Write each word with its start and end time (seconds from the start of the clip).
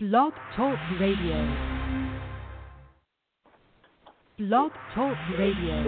Blog 0.00 0.32
Talk 0.54 0.78
Radio. 1.00 1.42
Blog 4.38 4.70
Talk 4.94 5.16
Radio. 5.36 5.82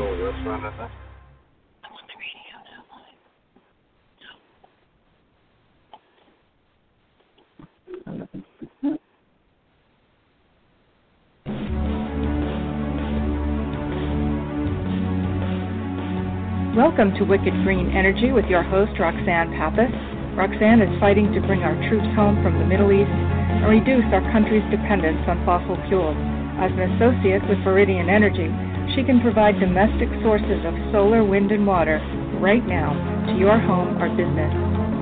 Welcome 16.75 17.15
to 17.15 17.23
Wicked 17.23 17.53
Green 17.63 17.93
Energy 17.95 18.33
with 18.33 18.47
your 18.47 18.65
host, 18.65 18.91
Roxanne 18.99 19.53
Pappas. 19.57 19.93
Roxanne 20.37 20.83
is 20.83 20.99
fighting 20.99 21.33
to 21.33 21.41
bring 21.43 21.63
our 21.63 21.77
troops 21.89 22.13
home 22.17 22.43
from 22.43 22.59
the 22.59 22.65
Middle 22.65 22.91
East 22.91 23.40
and 23.59 23.67
reduce 23.67 24.07
our 24.15 24.23
country's 24.31 24.65
dependence 24.71 25.21
on 25.27 25.43
fossil 25.45 25.75
fuels. 25.89 26.17
As 26.63 26.71
an 26.77 26.95
associate 26.95 27.43
with 27.49 27.59
Viridian 27.67 28.07
Energy, 28.07 28.47
she 28.95 29.03
can 29.03 29.21
provide 29.21 29.59
domestic 29.59 30.11
sources 30.23 30.61
of 30.67 30.75
solar, 30.93 31.25
wind, 31.25 31.51
and 31.51 31.67
water 31.67 31.99
right 32.39 32.65
now 32.67 32.95
to 33.27 33.39
your 33.39 33.59
home 33.59 34.01
or 34.01 34.09
business. 34.13 34.53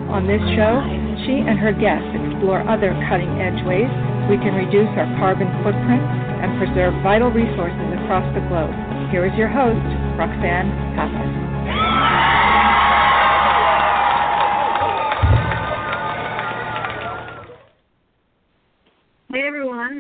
On 0.09 0.27
this 0.27 0.43
show, 0.57 0.81
she 1.27 1.45
and 1.45 1.59
her 1.59 1.73
guests 1.73 2.09
explore 2.17 2.65
other 2.69 2.97
cutting 3.09 3.31
edge 3.41 3.61
ways 3.67 3.91
we 4.29 4.37
can 4.37 4.55
reduce 4.55 4.89
our 4.97 5.09
carbon 5.17 5.49
footprint 5.65 6.05
and 6.45 6.57
preserve 6.61 6.95
vital 7.03 7.31
resources 7.31 7.89
across 8.05 8.25
the 8.35 8.45
globe. 8.49 8.73
Here 9.11 9.25
is 9.25 9.33
your 9.37 9.49
host, 9.49 9.81
Roxanne 10.17 10.69
Pappas. 10.97 11.48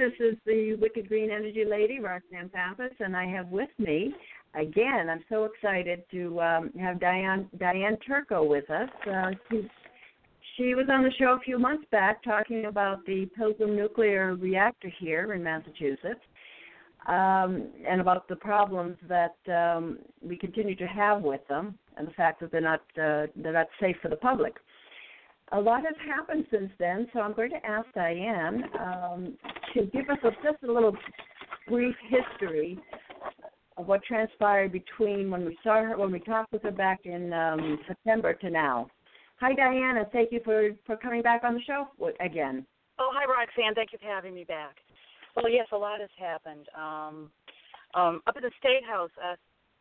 This 0.08 0.32
is 0.32 0.38
the 0.46 0.74
Wicked 0.80 1.08
Green 1.08 1.30
Energy 1.30 1.64
Lady, 1.68 2.00
Roxanne 2.00 2.48
Pappas, 2.48 2.92
and 3.00 3.16
I 3.16 3.26
have 3.26 3.48
with 3.48 3.68
me, 3.78 4.14
again, 4.54 5.10
I'm 5.10 5.22
so 5.28 5.44
excited 5.44 6.02
to 6.12 6.40
um, 6.40 6.70
have 6.80 6.98
Diane, 7.00 7.48
Diane 7.58 7.98
Turco 8.06 8.44
with 8.44 8.68
us. 8.70 8.88
Uh, 9.06 9.30
she, 9.50 9.68
she 10.56 10.74
was 10.74 10.86
on 10.90 11.02
the 11.02 11.12
show 11.18 11.36
a 11.38 11.40
few 11.40 11.58
months 11.58 11.84
back 11.90 12.22
talking 12.22 12.66
about 12.66 13.04
the 13.04 13.28
Pilgrim 13.36 13.76
nuclear 13.76 14.34
reactor 14.34 14.90
here 14.98 15.34
in 15.34 15.42
Massachusetts 15.42 16.20
um, 17.06 17.68
and 17.86 18.00
about 18.00 18.28
the 18.28 18.36
problems 18.36 18.96
that 19.08 19.36
um, 19.48 19.98
we 20.22 20.36
continue 20.38 20.76
to 20.76 20.86
have 20.86 21.20
with 21.22 21.46
them 21.48 21.76
and 21.98 22.08
the 22.08 22.12
fact 22.12 22.40
that 22.40 22.50
they're 22.50 22.60
not 22.60 22.80
uh, 22.96 23.26
they're 23.36 23.52
not 23.52 23.68
safe 23.80 23.96
for 24.00 24.08
the 24.08 24.16
public. 24.16 24.56
A 25.52 25.60
lot 25.60 25.82
has 25.84 25.94
happened 26.06 26.44
since 26.50 26.70
then, 26.78 27.08
so 27.12 27.20
I'm 27.20 27.32
going 27.32 27.50
to 27.50 27.66
ask 27.66 27.86
Diane 27.94 28.64
um, 28.78 29.36
to 29.74 29.86
give 29.86 30.08
us 30.10 30.18
a, 30.22 30.30
just 30.42 30.62
a 30.62 30.70
little 30.70 30.94
brief 31.66 31.94
history 32.08 32.78
of 33.78 33.86
what 33.86 34.02
transpired 34.02 34.72
between 34.72 35.30
when 35.30 35.44
we 35.46 35.56
saw 35.62 35.82
her 35.82 35.96
when 35.96 36.12
we 36.12 36.20
talked 36.20 36.52
with 36.52 36.62
her 36.64 36.70
back 36.70 37.00
in 37.04 37.32
um, 37.32 37.78
September 37.86 38.34
to 38.34 38.50
now. 38.50 38.88
Hi, 39.40 39.54
Diane, 39.54 39.98
and 39.98 40.06
thank 40.12 40.32
you 40.32 40.40
for 40.44 40.70
for 40.84 40.96
coming 40.96 41.22
back 41.22 41.44
on 41.44 41.54
the 41.54 41.60
show 41.62 41.86
again. 42.20 42.66
Oh, 42.98 43.10
hi, 43.12 43.24
Roxanne. 43.24 43.74
Thank 43.74 43.92
you 43.92 43.98
for 43.98 44.08
having 44.08 44.34
me 44.34 44.44
back. 44.44 44.76
Well, 45.36 45.48
yes, 45.48 45.68
a 45.72 45.76
lot 45.76 46.00
has 46.00 46.10
happened. 46.18 46.66
Um, 46.76 47.30
um, 47.94 48.20
up 48.26 48.34
at 48.36 48.42
the 48.42 48.50
State 48.58 48.84
House, 48.84 49.10
uh, 49.24 49.36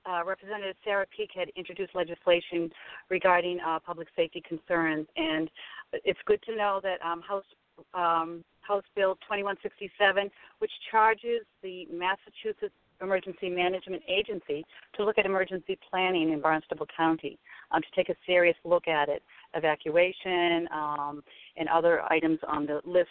uh, 0.08 0.24
Representative 0.26 0.76
Sarah 0.84 1.06
Peake 1.16 1.32
had 1.36 1.50
introduced 1.56 1.94
legislation 1.96 2.70
regarding 3.10 3.60
uh, 3.60 3.80
public 3.80 4.08
safety 4.16 4.42
concerns, 4.48 5.08
and 5.16 5.50
it's 5.94 6.20
good 6.26 6.42
to 6.44 6.56
know 6.56 6.80
that 6.84 7.04
um, 7.06 7.22
House 7.22 7.46
um, 7.94 8.44
House 8.62 8.84
Bill 8.96 9.16
2167, 9.28 10.30
which 10.60 10.72
charges 10.92 11.42
the 11.62 11.88
Massachusetts 11.92 12.74
Emergency 13.02 13.50
Management 13.50 14.02
Agency 14.08 14.66
to 14.96 15.06
look 15.06 15.18
at 15.18 15.26
emergency 15.26 15.78
planning 15.90 16.32
in 16.32 16.42
Barnstable 16.42 16.88
County, 16.96 17.38
um, 17.72 17.82
to 17.82 17.88
take 17.96 18.10
a 18.10 18.16
serious 18.26 18.58
look 18.66 18.88
at 18.88 19.10
it, 19.10 19.24
evacuation 19.54 20.68
um, 20.74 21.24
and 21.56 21.70
other 21.70 22.02
items 22.12 22.40
on 22.48 22.66
the 22.66 22.82
list 22.86 23.10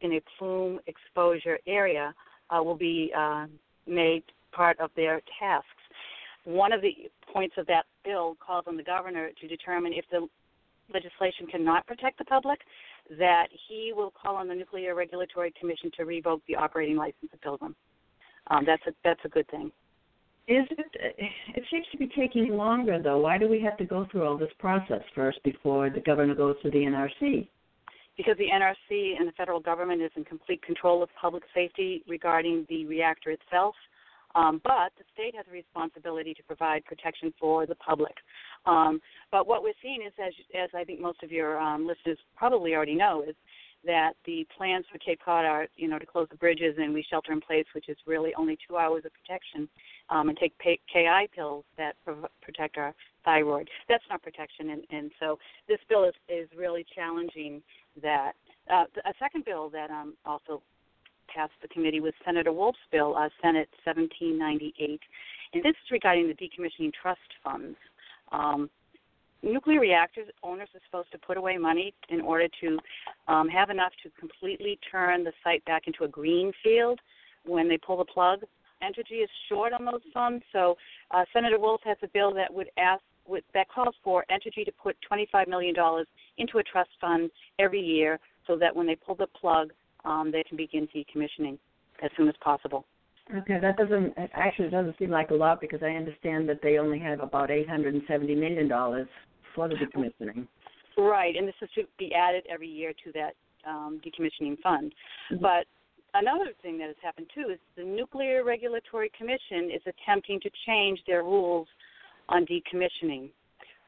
in 0.00 0.14
a 0.14 0.20
plume 0.36 0.78
exposure 0.86 1.58
area 1.66 2.14
uh, 2.50 2.62
will 2.62 2.76
be 2.76 3.12
uh, 3.16 3.46
made 3.86 4.22
part 4.52 4.78
of 4.80 4.90
their 4.96 5.20
tasks. 5.38 5.68
One 6.48 6.72
of 6.72 6.80
the 6.80 7.10
points 7.30 7.56
of 7.58 7.66
that 7.66 7.84
bill 8.06 8.34
calls 8.44 8.64
on 8.66 8.78
the 8.78 8.82
governor 8.82 9.28
to 9.38 9.46
determine 9.46 9.92
if 9.92 10.06
the 10.10 10.26
legislation 10.92 11.46
cannot 11.46 11.86
protect 11.86 12.16
the 12.16 12.24
public, 12.24 12.60
that 13.18 13.48
he 13.68 13.92
will 13.94 14.10
call 14.10 14.36
on 14.36 14.48
the 14.48 14.54
Nuclear 14.54 14.94
Regulatory 14.94 15.52
Commission 15.60 15.90
to 15.98 16.06
revoke 16.06 16.40
the 16.48 16.56
operating 16.56 16.96
license 16.96 17.30
of 17.34 17.40
Pilgrim. 17.42 17.76
Um, 18.46 18.64
that's 18.64 18.82
a 18.86 18.92
that's 19.04 19.20
a 19.26 19.28
good 19.28 19.46
thing. 19.50 19.70
Is 20.46 20.64
it? 20.70 21.30
It 21.54 21.64
seems 21.70 21.84
to 21.92 21.98
be 21.98 22.08
taking 22.16 22.56
longer, 22.56 22.98
though. 22.98 23.18
Why 23.18 23.36
do 23.36 23.46
we 23.46 23.60
have 23.60 23.76
to 23.76 23.84
go 23.84 24.06
through 24.10 24.24
all 24.24 24.38
this 24.38 24.48
process 24.58 25.02
first 25.14 25.42
before 25.44 25.90
the 25.90 26.00
governor 26.00 26.34
goes 26.34 26.56
to 26.62 26.70
the 26.70 26.78
NRC? 26.78 27.46
because 28.16 28.36
the 28.36 28.48
NRC 28.52 29.14
and 29.16 29.28
the 29.28 29.32
federal 29.32 29.60
government 29.60 30.02
is 30.02 30.10
in 30.16 30.24
complete 30.24 30.60
control 30.62 31.04
of 31.04 31.08
public 31.18 31.44
safety 31.54 32.02
regarding 32.08 32.66
the 32.68 32.84
reactor 32.86 33.30
itself. 33.30 33.76
Um, 34.34 34.60
but 34.64 34.92
the 34.98 35.04
state 35.12 35.34
has 35.36 35.46
a 35.48 35.52
responsibility 35.52 36.34
to 36.34 36.42
provide 36.42 36.84
protection 36.84 37.32
for 37.40 37.66
the 37.66 37.74
public. 37.76 38.14
Um, 38.66 39.00
but 39.30 39.46
what 39.46 39.62
we're 39.62 39.72
seeing 39.82 40.02
is, 40.06 40.12
as, 40.24 40.32
as 40.54 40.70
I 40.74 40.84
think 40.84 41.00
most 41.00 41.22
of 41.22 41.32
your 41.32 41.58
um, 41.58 41.86
listeners 41.86 42.18
probably 42.36 42.74
already 42.74 42.94
know, 42.94 43.24
is 43.26 43.34
that 43.84 44.12
the 44.26 44.46
plans 44.56 44.84
for 44.90 44.98
Cape 44.98 45.20
Cod 45.24 45.44
are, 45.44 45.68
you 45.76 45.88
know, 45.88 45.98
to 45.98 46.06
close 46.06 46.26
the 46.30 46.36
bridges 46.36 46.74
and 46.78 46.92
we 46.92 47.04
shelter 47.08 47.32
in 47.32 47.40
place, 47.40 47.64
which 47.74 47.88
is 47.88 47.96
really 48.06 48.34
only 48.34 48.58
two 48.68 48.76
hours 48.76 49.04
of 49.04 49.12
protection, 49.12 49.68
um, 50.10 50.28
and 50.28 50.36
take 50.38 50.52
KI 50.58 51.28
pills 51.34 51.64
that 51.76 51.94
pro- 52.04 52.28
protect 52.42 52.76
our 52.76 52.94
thyroid. 53.24 53.68
That's 53.88 54.04
not 54.10 54.22
protection, 54.22 54.70
and, 54.70 54.82
and 54.90 55.10
so 55.20 55.38
this 55.68 55.78
bill 55.88 56.04
is, 56.04 56.14
is 56.28 56.48
really 56.56 56.84
challenging 56.94 57.62
that. 58.02 58.32
Uh, 58.70 58.84
a 59.06 59.14
second 59.18 59.44
bill 59.44 59.70
that 59.70 59.90
um, 59.90 60.14
also 60.26 60.62
passed 61.34 61.52
the 61.62 61.68
committee 61.68 62.00
was 62.00 62.12
Senator 62.24 62.52
Wolf's 62.52 62.78
bill, 62.90 63.14
uh, 63.16 63.28
Senate 63.42 63.68
1798, 63.84 65.00
and 65.54 65.62
this 65.62 65.70
is 65.70 65.90
regarding 65.90 66.28
the 66.28 66.34
decommissioning 66.34 66.92
trust 66.92 67.20
funds. 67.42 67.76
Um, 68.32 68.70
nuclear 69.42 69.80
reactors 69.80 70.28
owners 70.42 70.68
are 70.74 70.80
supposed 70.86 71.10
to 71.12 71.18
put 71.18 71.36
away 71.36 71.56
money 71.56 71.94
in 72.08 72.20
order 72.20 72.48
to 72.60 72.78
um, 73.28 73.48
have 73.48 73.70
enough 73.70 73.92
to 74.02 74.10
completely 74.18 74.78
turn 74.90 75.24
the 75.24 75.32
site 75.44 75.64
back 75.64 75.86
into 75.86 76.04
a 76.04 76.08
green 76.08 76.52
field 76.62 77.00
when 77.44 77.68
they 77.68 77.78
pull 77.78 77.96
the 77.96 78.04
plug. 78.04 78.40
Entergy 78.82 79.22
is 79.22 79.30
short 79.48 79.72
on 79.72 79.84
those 79.84 80.02
funds, 80.14 80.44
so 80.52 80.76
uh, 81.10 81.24
Senator 81.32 81.58
Wolf 81.58 81.80
has 81.84 81.96
a 82.02 82.08
bill 82.08 82.32
that 82.34 82.52
would 82.52 82.70
ask 82.78 83.02
with, 83.26 83.44
that 83.54 83.68
calls 83.68 83.94
for 84.02 84.24
Entergy 84.30 84.64
to 84.64 84.72
put 84.72 84.96
$25 85.10 85.48
million 85.48 85.74
into 86.38 86.58
a 86.58 86.62
trust 86.62 86.90
fund 87.00 87.30
every 87.58 87.80
year 87.80 88.18
so 88.46 88.56
that 88.56 88.74
when 88.74 88.86
they 88.86 88.96
pull 88.96 89.14
the 89.14 89.26
plug, 89.26 89.72
um, 90.08 90.32
they 90.32 90.42
can 90.42 90.56
begin 90.56 90.88
decommissioning 90.94 91.58
as 92.02 92.10
soon 92.16 92.28
as 92.28 92.34
possible. 92.42 92.84
Okay, 93.36 93.58
that 93.60 93.76
doesn't 93.76 94.14
actually 94.32 94.70
doesn't 94.70 94.98
seem 94.98 95.10
like 95.10 95.30
a 95.30 95.34
lot 95.34 95.60
because 95.60 95.80
I 95.82 95.90
understand 95.90 96.48
that 96.48 96.60
they 96.62 96.78
only 96.78 96.98
have 97.00 97.20
about 97.20 97.50
eight 97.50 97.68
hundred 97.68 97.94
and 97.94 98.02
seventy 98.08 98.34
million 98.34 98.68
dollars 98.68 99.06
for 99.54 99.68
the 99.68 99.74
decommissioning. 99.74 100.46
Right, 100.96 101.36
and 101.36 101.46
this 101.46 101.54
is 101.60 101.68
to 101.74 101.82
be 101.98 102.12
added 102.14 102.44
every 102.50 102.68
year 102.68 102.92
to 103.04 103.12
that 103.12 103.34
um, 103.68 104.00
decommissioning 104.04 104.58
fund. 104.60 104.94
Mm-hmm. 105.30 105.42
But 105.42 105.66
another 106.14 106.52
thing 106.62 106.78
that 106.78 106.86
has 106.86 106.96
happened 107.02 107.26
too 107.34 107.52
is 107.52 107.58
the 107.76 107.84
Nuclear 107.84 108.44
Regulatory 108.44 109.10
Commission 109.16 109.70
is 109.74 109.82
attempting 109.86 110.40
to 110.40 110.50
change 110.66 110.98
their 111.06 111.22
rules 111.22 111.68
on 112.30 112.46
decommissioning. 112.46 113.28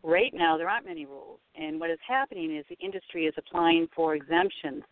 Right 0.02 0.32
now, 0.34 0.56
there 0.56 0.68
aren't 0.68 0.86
many 0.86 1.06
rules, 1.06 1.40
and 1.56 1.80
what 1.80 1.90
is 1.90 1.98
happening 2.06 2.56
is 2.56 2.64
the 2.68 2.84
industry 2.84 3.24
is 3.24 3.34
applying 3.38 3.88
for 3.94 4.14
exemptions. 4.14 4.82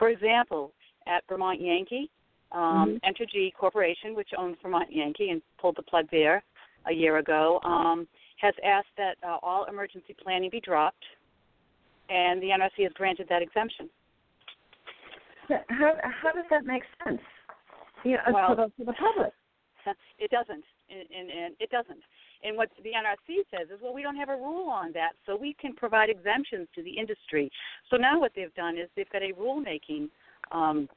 For 0.00 0.08
example, 0.08 0.72
at 1.06 1.22
Vermont 1.28 1.60
Yankee, 1.60 2.10
um, 2.52 2.98
mm-hmm. 3.04 3.04
Entergy 3.04 3.52
Corporation, 3.52 4.16
which 4.16 4.30
owns 4.36 4.56
Vermont 4.62 4.88
Yankee 4.90 5.28
and 5.28 5.42
pulled 5.60 5.76
the 5.76 5.82
plug 5.82 6.06
there 6.10 6.42
a 6.88 6.92
year 6.92 7.18
ago, 7.18 7.60
um, 7.64 8.08
has 8.40 8.54
asked 8.64 8.88
that 8.96 9.16
uh, 9.22 9.36
all 9.42 9.66
emergency 9.66 10.16
planning 10.20 10.48
be 10.50 10.58
dropped, 10.60 11.04
and 12.08 12.42
the 12.42 12.46
NRC 12.46 12.84
has 12.84 12.92
granted 12.94 13.26
that 13.28 13.42
exemption. 13.42 13.90
How 15.68 15.92
how 16.02 16.32
does 16.32 16.46
that 16.48 16.64
make 16.64 16.82
sense? 17.04 17.20
You 18.02 18.12
know, 18.12 18.32
well, 18.32 18.56
to, 18.56 18.72
the, 18.78 18.84
to 18.84 18.90
the 18.90 18.94
public. 18.94 19.32
It 20.18 20.30
doesn't, 20.30 20.62
and, 20.90 21.08
and, 21.18 21.30
and 21.30 21.54
it 21.58 21.70
doesn't. 21.70 21.98
And 22.42 22.56
what 22.56 22.70
the 22.82 22.90
NRC 22.90 23.44
says 23.50 23.68
is, 23.70 23.80
well, 23.82 23.92
we 23.92 24.02
don't 24.02 24.16
have 24.16 24.28
a 24.28 24.36
rule 24.36 24.68
on 24.70 24.92
that, 24.92 25.12
so 25.26 25.36
we 25.36 25.54
can 25.60 25.74
provide 25.74 26.08
exemptions 26.08 26.68
to 26.74 26.82
the 26.82 26.90
industry. 26.90 27.50
So 27.90 27.96
now 27.96 28.18
what 28.18 28.32
they've 28.34 28.54
done 28.54 28.78
is 28.78 28.88
they've 28.96 29.10
got 29.10 29.22
a 29.22 29.32
rulemaking 29.32 30.08
um, 30.52 30.88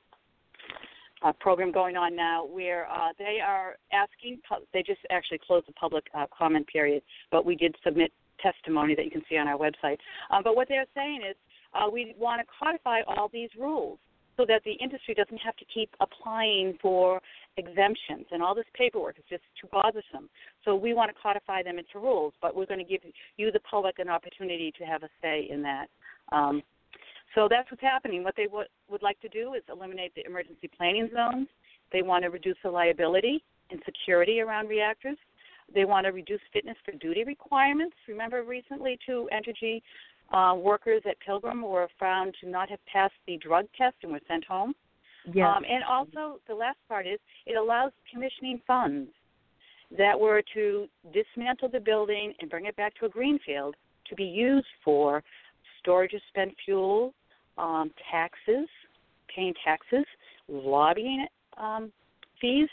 uh, 1.24 1.34
program 1.40 1.72
going 1.72 1.96
on 1.98 2.16
now 2.16 2.46
where 2.46 2.88
uh, 2.90 3.10
they 3.18 3.40
are 3.46 3.76
asking, 3.92 4.40
they 4.74 4.84
just 4.84 5.02
actually 5.10 5.40
closed 5.46 5.68
the 5.68 5.74
public 5.74 6.06
uh, 6.14 6.26
comment 6.38 6.68
period, 6.68 7.02
but 7.32 7.46
we 7.46 7.56
did 7.56 7.76
submit 7.84 8.12
testimony 8.42 8.96
that 8.96 9.06
you 9.06 9.12
can 9.12 9.24
see 9.30 9.38
on 9.38 9.48
our 9.48 9.58
website. 9.58 9.98
Um, 10.32 10.44
but 10.44 10.56
what 10.56 10.68
they're 10.68 10.86
saying 10.96 11.22
is, 11.30 11.36
uh, 11.74 11.90
we 11.90 12.14
want 12.20 12.40
to 12.40 12.46
codify 12.60 13.02
all 13.08 13.30
these 13.34 13.50
rules 13.60 13.98
so 14.38 14.46
that 14.48 14.62
the 14.66 14.74
industry 14.74 15.14
doesn't 15.14 15.38
have 15.38 15.56
to 15.58 15.66
keep 15.74 15.90
applying 16.00 16.78
for 16.82 17.22
exemptions 17.58 18.26
and 18.32 18.42
all 18.42 18.56
this 18.56 18.66
paperwork 18.74 19.18
is 19.18 19.24
just 19.30 19.44
too 19.60 19.68
bothersome. 19.72 20.30
So 20.66 20.76
we 20.76 20.94
want 20.94 21.12
to 21.14 21.22
codify 21.22 21.62
them 21.64 21.78
into 21.78 22.00
rules, 22.00 22.34
but 22.42 22.56
we're 22.56 22.66
going 22.66 22.80
to 22.80 22.86
give 22.86 23.02
you, 23.38 23.52
the 23.52 23.60
public, 23.60 24.00
an 24.00 24.10
opportunity 24.10 24.74
to 24.80 24.84
have 24.86 25.04
a 25.04 25.10
say 25.22 25.48
in 25.50 25.62
that. 25.62 25.88
Um, 26.32 26.64
so 27.36 27.48
that's 27.50 27.70
what's 27.70 27.82
happening. 27.82 28.24
What 28.24 28.36
they 28.36 28.46
w- 28.46 28.68
would 28.90 29.04
like 29.04 29.20
to 29.22 29.30
do 29.30 29.54
is 29.54 29.64
eliminate 29.72 30.14
the 30.16 30.26
emergency 30.26 30.70
planning 30.76 31.10
zones. 31.14 31.48
They 31.92 32.02
want 32.02 32.24
to 32.24 32.30
reduce 32.30 32.58
the 32.64 32.72
liability 32.72 33.44
and 33.70 33.80
security 33.86 34.40
around 34.40 34.70
reactors. 34.70 35.18
They 35.74 35.86
want 35.86 36.06
to 36.06 36.12
reduce 36.12 36.42
fitness 36.52 36.78
for 36.86 36.92
duty 36.94 37.24
requirements. 37.24 37.96
Remember 38.08 38.44
recently, 38.44 38.98
two 39.06 39.30
Entergy 39.34 39.82
uh, 40.34 40.56
workers 40.56 41.02
at 41.08 41.20
Pilgrim 41.20 41.62
were 41.62 41.88
found 42.00 42.36
to 42.42 42.50
not 42.50 42.70
have 42.70 42.80
passed 42.92 43.14
the 43.28 43.38
drug 43.38 43.66
test 43.78 43.96
and 44.04 44.12
were 44.12 44.22
sent 44.28 44.44
home. 44.46 44.74
Yes. 45.32 45.48
Um, 45.56 45.64
and 45.70 45.84
also, 45.84 46.40
the 46.48 46.56
last 46.56 46.78
part 46.90 47.08
is 47.08 47.20
it 47.46 47.56
allows 47.56 47.92
commissioning 48.12 48.60
funds 48.68 49.10
that 49.98 50.20
were 50.20 50.42
to 50.54 50.88
dismantle 51.14 51.70
the 51.70 51.80
building 51.80 52.34
and 52.42 52.50
bring 52.50 52.66
it 52.66 52.76
back 52.76 52.94
to 52.96 53.06
a 53.06 53.10
greenfield 53.10 53.76
to 54.10 54.16
be 54.16 54.24
used 54.24 54.68
for 54.84 55.24
storage 55.80 56.14
of 56.14 56.22
spent 56.30 56.54
fuel, 56.66 57.14
um, 57.58 57.92
taxes, 58.12 58.68
paying 59.34 59.54
taxes, 59.64 60.06
lobbying 60.48 61.26
um, 61.58 61.92
fees. 62.42 62.70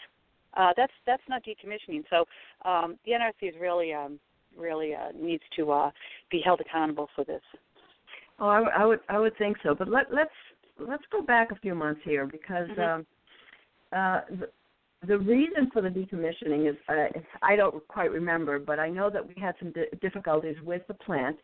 Uh, 0.56 0.72
that's 0.76 0.92
that's 1.06 1.22
not 1.28 1.42
decommissioning. 1.44 2.02
So 2.10 2.24
um, 2.68 2.96
the 3.04 3.12
NRC 3.12 3.50
is 3.50 3.54
really 3.60 3.92
um, 3.92 4.18
really 4.56 4.94
uh, 4.94 5.12
needs 5.18 5.42
to 5.56 5.70
uh, 5.72 5.90
be 6.30 6.40
held 6.44 6.60
accountable 6.60 7.08
for 7.14 7.24
this. 7.24 7.42
Oh, 8.38 8.48
I, 8.48 8.60
I 8.80 8.84
would 8.84 9.00
I 9.08 9.18
would 9.18 9.36
think 9.36 9.56
so. 9.62 9.74
But 9.74 9.88
let 9.88 10.12
let's 10.12 10.30
let's 10.78 11.04
go 11.12 11.22
back 11.22 11.50
a 11.52 11.56
few 11.56 11.74
months 11.74 12.00
here 12.04 12.26
because 12.26 12.68
mm-hmm. 12.70 12.80
um, 12.80 13.06
uh, 13.92 14.20
the, 14.40 14.48
the 15.06 15.18
reason 15.18 15.70
for 15.72 15.82
the 15.82 15.88
decommissioning 15.88 16.68
is 16.68 16.76
uh, 16.88 17.18
I 17.42 17.56
don't 17.56 17.86
quite 17.88 18.10
remember, 18.10 18.58
but 18.58 18.78
I 18.78 18.88
know 18.88 19.10
that 19.10 19.26
we 19.26 19.34
had 19.40 19.54
some 19.58 19.72
di- 19.72 19.96
difficulties 20.00 20.56
with 20.64 20.82
the 20.88 20.94
plant 20.94 21.36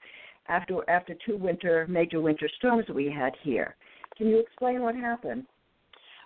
after 0.48 0.88
after 0.88 1.14
two 1.26 1.36
winter 1.36 1.86
major 1.88 2.20
winter 2.20 2.48
storms 2.58 2.86
we 2.94 3.10
had 3.10 3.32
here. 3.42 3.76
Can 4.16 4.28
you 4.28 4.38
explain 4.38 4.82
what 4.82 4.94
happened? 4.94 5.44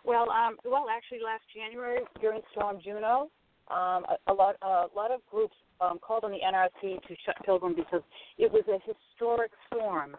Well, 0.04 0.30
um, 0.30 0.56
well, 0.64 0.86
actually, 0.90 1.20
last 1.24 1.42
January 1.54 2.00
during 2.20 2.40
Storm 2.52 2.78
Juno, 2.82 3.28
um, 3.70 4.04
a, 4.08 4.32
a 4.32 4.34
lot 4.34 4.56
a 4.62 4.86
lot 4.94 5.10
of 5.10 5.20
groups 5.30 5.54
um, 5.80 5.98
called 5.98 6.24
on 6.24 6.30
the 6.30 6.38
NRC 6.38 7.00
to 7.06 7.14
shut 7.24 7.36
Pilgrim 7.44 7.74
because 7.74 8.02
it 8.38 8.50
was 8.50 8.64
a 8.68 8.78
historic 8.86 9.52
storm. 9.66 10.16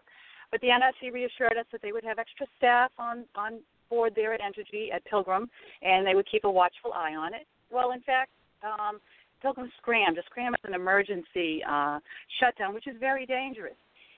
But 0.50 0.60
the 0.60 0.68
NRC 0.68 1.12
reassured 1.12 1.56
us 1.58 1.66
that 1.72 1.80
they 1.82 1.92
would 1.92 2.04
have 2.04 2.18
extra 2.18 2.46
staff 2.58 2.90
on 2.98 3.24
on 3.34 3.60
board 3.88 4.12
there 4.14 4.32
at 4.32 4.40
Entergy 4.40 4.92
at 4.92 5.04
Pilgrim, 5.04 5.48
and 5.82 6.06
they 6.06 6.14
would 6.14 6.28
keep 6.30 6.44
a 6.44 6.50
watchful 6.50 6.92
eye 6.92 7.14
on 7.14 7.34
it. 7.34 7.46
Well, 7.70 7.92
in 7.92 8.00
fact, 8.00 8.30
um, 8.62 9.00
Pilgrim 9.42 9.70
scrammed. 9.78 10.18
A 10.18 10.22
scram 10.24 10.54
is 10.54 10.60
an 10.64 10.74
emergency 10.74 11.62
uh, 11.68 11.98
shutdown, 12.40 12.74
which 12.74 12.86
is 12.86 12.96
very 13.00 13.26
dangerous. 13.26 13.76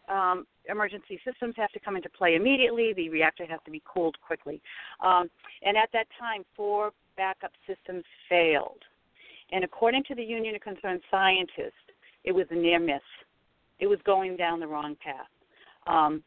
Um, 0.09 0.47
emergency 0.69 1.19
systems 1.25 1.55
have 1.57 1.73
to 1.73 1.81
come 1.81 1.97
into 1.97 2.11
play 2.11 2.35
immediately. 2.35 2.93
The 2.93 3.09
reactor 3.09 3.47
has 3.47 3.59
to 3.65 3.71
be 3.71 3.83
cooled 3.87 4.17
quickly. 4.25 4.61
Um, 5.03 5.31
and 5.63 5.77
at 5.77 5.89
that 5.93 6.07
time, 6.21 6.45
four 6.55 6.93
backup 7.17 7.53
systems 7.67 8.05
failed. 8.29 8.83
And 9.53 9.65
according 9.65 10.05
to 10.05 10.15
the 10.15 10.23
Union 10.23 10.55
of 10.55 10.61
Concerned 10.61 11.01
Scientists, 11.11 11.73
it 12.25 12.33
was 12.33 12.47
a 12.51 12.55
near 12.55 12.79
miss. 12.81 13.03
It 13.79 13.87
was 13.87 13.99
going 14.05 14.37
down 14.37 14.61
the 14.61 14.67
wrong 14.67 14.97
path. 15.05 15.27
Um, 15.87 16.23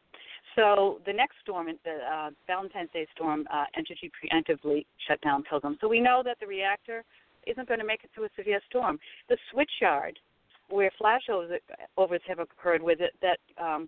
so 0.55 0.99
the 1.05 1.13
next 1.13 1.35
storm, 1.41 1.67
the 1.83 1.91
uh, 1.91 2.29
Valentine's 2.47 2.89
Day 2.91 3.07
storm, 3.15 3.47
uh, 3.51 3.65
Entergy 3.77 4.09
preemptively 4.09 4.85
shut 5.07 5.21
down 5.21 5.43
Pilgrim. 5.43 5.77
So 5.79 5.87
we 5.87 5.99
know 5.99 6.21
that 6.25 6.37
the 6.39 6.47
reactor 6.47 7.03
isn't 7.45 7.67
going 7.67 7.79
to 7.79 7.85
make 7.85 8.03
it 8.03 8.09
through 8.13 8.25
a 8.25 8.29
severe 8.35 8.59
storm. 8.69 8.99
The 9.29 9.37
switchyard, 9.53 10.13
where 10.69 10.91
flashovers 10.99 12.19
have 12.27 12.39
occurred 12.39 12.81
with 12.81 12.99
it, 13.01 13.13
that 13.21 13.39
um, 13.63 13.87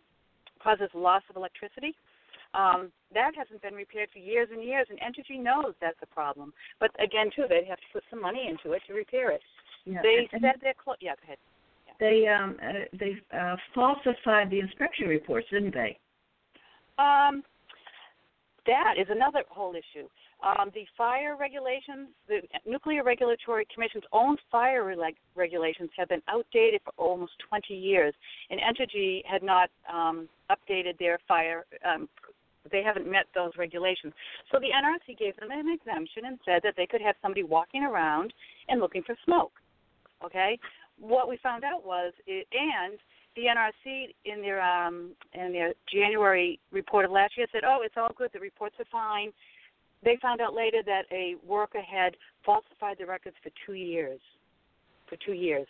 causes 0.64 0.90
loss 0.94 1.24
of 1.30 1.36
electricity, 1.36 1.96
um, 2.54 2.92
that 3.14 3.32
hasn't 3.36 3.62
been 3.62 3.74
repaired 3.74 4.10
for 4.12 4.20
years 4.20 4.50
and 4.52 4.64
years, 4.64 4.88
and 4.90 5.00
Entergy 5.00 5.42
knows 5.42 5.74
that's 5.82 5.98
a 6.02 6.08
problem. 6.08 6.54
But 6.80 6.92
again, 7.04 7.30
too, 7.36 7.46
they'd 7.50 7.68
have 7.68 7.78
to 7.78 7.90
put 7.94 8.04
some 8.10 8.22
money 8.22 8.48
into 8.50 8.76
it 8.76 8.82
to 8.88 8.94
repair 8.94 9.32
it. 9.32 9.42
Yeah. 9.86 10.02
They 10.02 10.28
and 10.32 10.42
said 10.42 10.56
they're 10.62 10.74
close. 10.82 10.98
Yeah, 11.02 11.14
go 11.16 11.24
ahead. 11.26 11.38
Yeah. 11.88 11.94
They 12.00 12.28
um 12.28 12.58
uh, 12.62 12.98
they 12.98 13.16
uh, 13.38 13.56
falsified 13.74 14.50
the 14.50 14.60
inspection 14.60 15.08
reports, 15.08 15.48
didn't 15.52 15.74
they? 15.74 15.98
Um, 16.98 17.44
that 18.66 18.96
is 19.00 19.08
another 19.10 19.44
whole 19.50 19.74
issue. 19.74 20.08
Um, 20.42 20.70
the 20.74 20.86
fire 20.98 21.36
regulations, 21.38 22.10
the 22.28 22.40
Nuclear 22.66 23.04
Regulatory 23.04 23.68
Commission's 23.74 24.06
own 24.14 24.38
fire 24.50 24.86
reg- 24.86 25.16
regulations 25.36 25.90
have 25.98 26.08
been 26.08 26.22
outdated 26.30 26.80
for 26.86 26.94
almost 26.98 27.34
20 27.50 27.74
years, 27.74 28.14
and 28.50 28.60
Entergy 28.62 29.22
had 29.26 29.44
not 29.44 29.70
um, 29.92 30.30
updated 30.50 30.98
their 30.98 31.20
fire 31.28 31.66
um, 31.84 32.08
they 32.72 32.84
haven't 32.84 33.10
met 33.10 33.26
those 33.34 33.52
regulations. 33.58 34.14
So 34.52 34.60
the 34.60 34.68
NRC 34.68 35.18
gave 35.18 35.36
them 35.38 35.50
an 35.52 35.70
exemption 35.70 36.26
and 36.26 36.40
said 36.46 36.62
that 36.64 36.74
they 36.78 36.86
could 36.86 37.02
have 37.02 37.16
somebody 37.22 37.44
walking 37.44 37.84
around 37.84 38.34
and 38.68 38.80
looking 38.80 39.04
for 39.04 39.16
smoke. 39.26 39.54
Okay, 40.24 40.60
what 41.00 41.30
we 41.30 41.38
found 41.42 41.64
out 41.64 41.86
was, 41.86 42.12
it, 42.28 42.46
and 42.52 43.00
the 43.36 43.44
NRC 43.44 44.14
in 44.26 44.42
their 44.42 44.62
um, 44.62 45.12
in 45.34 45.54
their 45.54 45.74
January 45.92 46.60
report 46.72 47.06
of 47.06 47.12
last 47.12 47.38
year 47.38 47.48
said, 47.52 47.62
"Oh, 47.66 47.80
it's 47.84 47.96
all 47.96 48.12
good. 48.18 48.32
The 48.34 48.40
reports 48.40 48.76
are 48.80 48.86
fine." 48.92 49.32
They 50.04 50.18
found 50.22 50.42
out 50.42 50.54
later 50.54 50.82
that 50.86 51.04
a 51.12 51.36
worker 51.46 51.82
had 51.82 52.16
falsified 52.46 52.98
the 53.00 53.06
records 53.06 53.36
for 53.44 53.52
two 53.66 53.74
years. 53.74 54.20
For 55.08 55.18
two 55.26 55.34
years, 55.34 55.68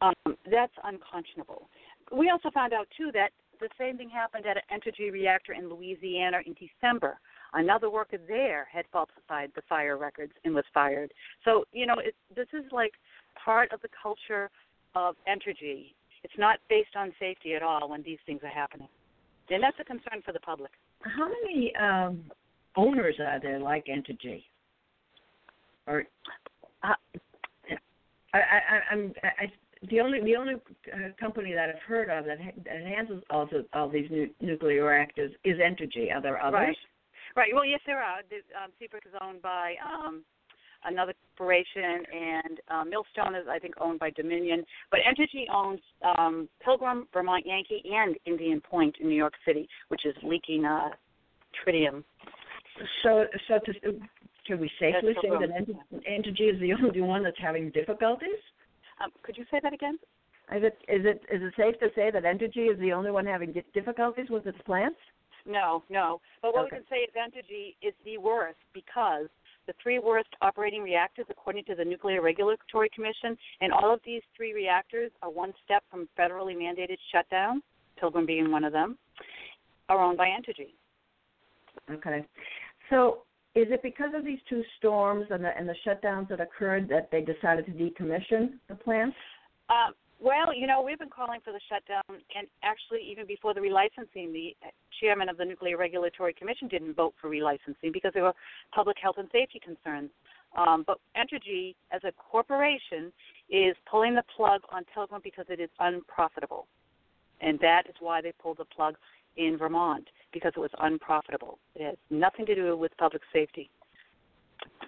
um, 0.00 0.14
that's 0.50 0.72
unconscionable. 0.82 1.68
We 2.10 2.30
also 2.30 2.50
found 2.50 2.72
out 2.72 2.88
too 2.96 3.10
that 3.12 3.30
the 3.60 3.68
same 3.78 3.96
thing 3.96 4.10
happened 4.10 4.44
at 4.46 4.56
an 4.56 4.62
Entergy 4.72 5.12
reactor 5.12 5.52
in 5.52 5.68
Louisiana 5.68 6.38
in 6.46 6.54
December. 6.54 7.18
Another 7.54 7.90
worker 7.90 8.18
there 8.28 8.68
had 8.70 8.84
falsified 8.92 9.50
the 9.54 9.62
fire 9.68 9.96
records 9.96 10.32
and 10.44 10.54
was 10.54 10.64
fired. 10.74 11.12
So, 11.44 11.64
you 11.72 11.86
know, 11.86 11.96
it, 11.98 12.14
this 12.34 12.48
is 12.52 12.64
like 12.72 12.92
part 13.42 13.72
of 13.72 13.80
the 13.80 13.88
culture 14.00 14.50
of 14.94 15.16
Entergy. 15.28 15.94
It's 16.24 16.34
not 16.36 16.58
based 16.68 16.96
on 16.96 17.12
safety 17.18 17.54
at 17.54 17.62
all 17.62 17.88
when 17.88 18.02
these 18.02 18.18
things 18.26 18.40
are 18.42 18.48
happening. 18.48 18.88
And 19.50 19.62
that's 19.62 19.76
a 19.80 19.84
concern 19.84 20.22
for 20.24 20.32
the 20.32 20.40
public. 20.40 20.70
How 21.00 21.28
many 21.28 21.72
um, 21.76 22.24
owners 22.76 23.16
are 23.18 23.40
there 23.40 23.58
like 23.58 23.86
Entergy? 23.86 24.44
Or 25.86 26.04
uh, 26.82 26.94
I, 28.34 28.38
I, 28.38 28.92
I'm 28.92 29.12
I, 29.22 29.44
the 29.90 30.00
only 30.00 30.20
the 30.20 30.36
only 30.36 30.54
uh, 30.54 31.08
company 31.18 31.52
that 31.54 31.68
I've 31.68 31.82
heard 31.86 32.10
of 32.10 32.24
that, 32.26 32.40
ha- 32.40 32.60
that 32.64 32.82
handles 32.82 33.22
all 33.30 33.46
the, 33.46 33.64
all 33.72 33.88
these 33.88 34.10
nu- 34.10 34.30
nuclear 34.40 34.84
reactors 34.84 35.32
is 35.44 35.58
Entergy. 35.58 36.14
Are 36.14 36.20
there 36.20 36.42
others? 36.42 36.54
Right. 36.54 36.76
Right. 37.36 37.50
Well, 37.54 37.64
yes, 37.64 37.80
there 37.86 38.02
are. 38.02 38.20
The, 38.30 38.36
um, 38.60 38.72
Seabrook 38.78 39.04
is 39.06 39.12
owned 39.22 39.42
by 39.42 39.74
um, 39.84 40.24
another 40.84 41.14
corporation, 41.36 42.02
and 42.12 42.60
uh, 42.68 42.84
Millstone 42.84 43.34
is, 43.34 43.46
I 43.48 43.58
think, 43.58 43.74
owned 43.80 44.00
by 44.00 44.10
Dominion. 44.10 44.64
But 44.90 45.00
Entergy 45.00 45.44
owns 45.52 45.80
um, 46.02 46.48
Pilgrim, 46.64 47.06
Vermont 47.12 47.44
Yankee, 47.46 47.82
and 47.92 48.16
Indian 48.26 48.60
Point 48.60 48.96
in 49.00 49.08
New 49.08 49.14
York 49.16 49.34
City, 49.46 49.68
which 49.88 50.04
is 50.04 50.14
leaking 50.22 50.64
uh, 50.64 50.88
tritium. 51.64 52.02
So, 53.02 53.26
so 53.46 53.58
to, 53.64 53.98
can 54.46 54.60
we 54.60 54.70
safely 54.80 55.14
say 55.22 55.28
that 55.28 55.50
Enter- 55.54 55.72
Entergy 56.10 56.52
is 56.52 56.60
the 56.60 56.72
only 56.82 57.00
one 57.00 57.22
that's 57.22 57.38
having 57.40 57.70
difficulties? 57.70 58.38
Um, 59.00 59.10
could 59.22 59.36
you 59.36 59.44
say 59.50 59.60
that 59.62 59.72
again? 59.72 59.98
Is 60.54 60.62
it 60.64 60.78
is 60.88 61.04
it 61.04 61.22
is 61.30 61.42
it 61.42 61.54
safe 61.56 61.78
to 61.80 61.88
say 61.94 62.10
that 62.10 62.24
Entergy 62.24 62.72
is 62.72 62.78
the 62.80 62.92
only 62.92 63.10
one 63.10 63.26
having 63.26 63.54
difficulties 63.74 64.30
with 64.30 64.46
its 64.46 64.58
plants? 64.64 64.98
No, 65.46 65.82
no. 65.88 66.20
But 66.42 66.54
what 66.54 66.66
Okay. 66.66 66.76
we 66.76 66.78
can 66.78 66.86
say 66.88 66.96
is 66.96 67.10
Entergy 67.14 67.76
is 67.82 67.94
the 68.04 68.18
worst 68.18 68.58
because 68.72 69.28
the 69.66 69.74
three 69.82 69.98
worst 69.98 70.28
operating 70.40 70.82
reactors, 70.82 71.26
according 71.30 71.64
to 71.64 71.74
the 71.74 71.84
Nuclear 71.84 72.22
Regulatory 72.22 72.88
Commission, 72.94 73.36
and 73.60 73.72
all 73.72 73.92
of 73.92 74.00
these 74.04 74.22
three 74.36 74.54
reactors 74.54 75.12
are 75.22 75.30
one 75.30 75.52
step 75.64 75.84
from 75.90 76.08
federally 76.18 76.56
mandated 76.56 76.96
shutdown, 77.12 77.62
Pilgrim 78.00 78.24
being 78.24 78.50
one 78.50 78.64
of 78.64 78.72
them, 78.72 78.96
are 79.90 80.02
owned 80.02 80.16
by 80.16 80.28
Entergy. 80.28 80.72
Okay. 81.90 82.24
So 82.88 83.22
is 83.54 83.66
it 83.70 83.82
because 83.82 84.10
of 84.14 84.24
these 84.24 84.38
two 84.48 84.62
storms 84.78 85.26
and 85.30 85.42
the 85.42 85.56
and 85.56 85.68
the 85.68 85.74
shutdowns 85.86 86.28
that 86.28 86.40
occurred 86.40 86.88
that 86.88 87.10
they 87.10 87.22
decided 87.22 87.66
to 87.66 87.72
decommission 87.72 88.58
the 88.68 88.74
plants? 88.74 89.16
Um, 89.70 89.94
well, 90.20 90.52
you 90.52 90.66
know, 90.66 90.82
we've 90.82 90.98
been 90.98 91.10
calling 91.10 91.40
for 91.44 91.52
the 91.52 91.60
shutdown, 91.68 92.02
and 92.08 92.48
actually, 92.64 93.00
even 93.08 93.26
before 93.26 93.54
the 93.54 93.60
relicensing, 93.60 94.32
the 94.32 94.56
chairman 95.00 95.28
of 95.28 95.36
the 95.36 95.44
Nuclear 95.44 95.76
Regulatory 95.76 96.32
Commission 96.32 96.66
didn't 96.66 96.94
vote 96.94 97.14
for 97.20 97.30
relicensing 97.30 97.92
because 97.92 98.12
there 98.14 98.24
were 98.24 98.34
public 98.74 98.96
health 99.00 99.16
and 99.18 99.28
safety 99.30 99.60
concerns. 99.64 100.10
Um, 100.56 100.82
but 100.86 100.98
Entergy, 101.16 101.76
as 101.92 102.00
a 102.04 102.12
corporation, 102.12 103.12
is 103.48 103.76
pulling 103.88 104.14
the 104.14 104.24
plug 104.36 104.62
on 104.72 104.84
Pilgrim 104.92 105.20
because 105.22 105.46
it 105.48 105.60
is 105.60 105.70
unprofitable, 105.78 106.66
and 107.40 107.60
that 107.60 107.84
is 107.88 107.94
why 108.00 108.20
they 108.20 108.32
pulled 108.42 108.58
the 108.58 108.64
plug. 108.64 108.96
In 109.38 109.56
Vermont 109.56 110.06
because 110.32 110.52
it 110.56 110.60
was 110.60 110.70
unprofitable. 110.80 111.58
It 111.74 111.84
has 111.84 111.96
nothing 112.10 112.44
to 112.46 112.54
do 112.54 112.76
with 112.76 112.92
public 112.98 113.22
safety, 113.32 113.70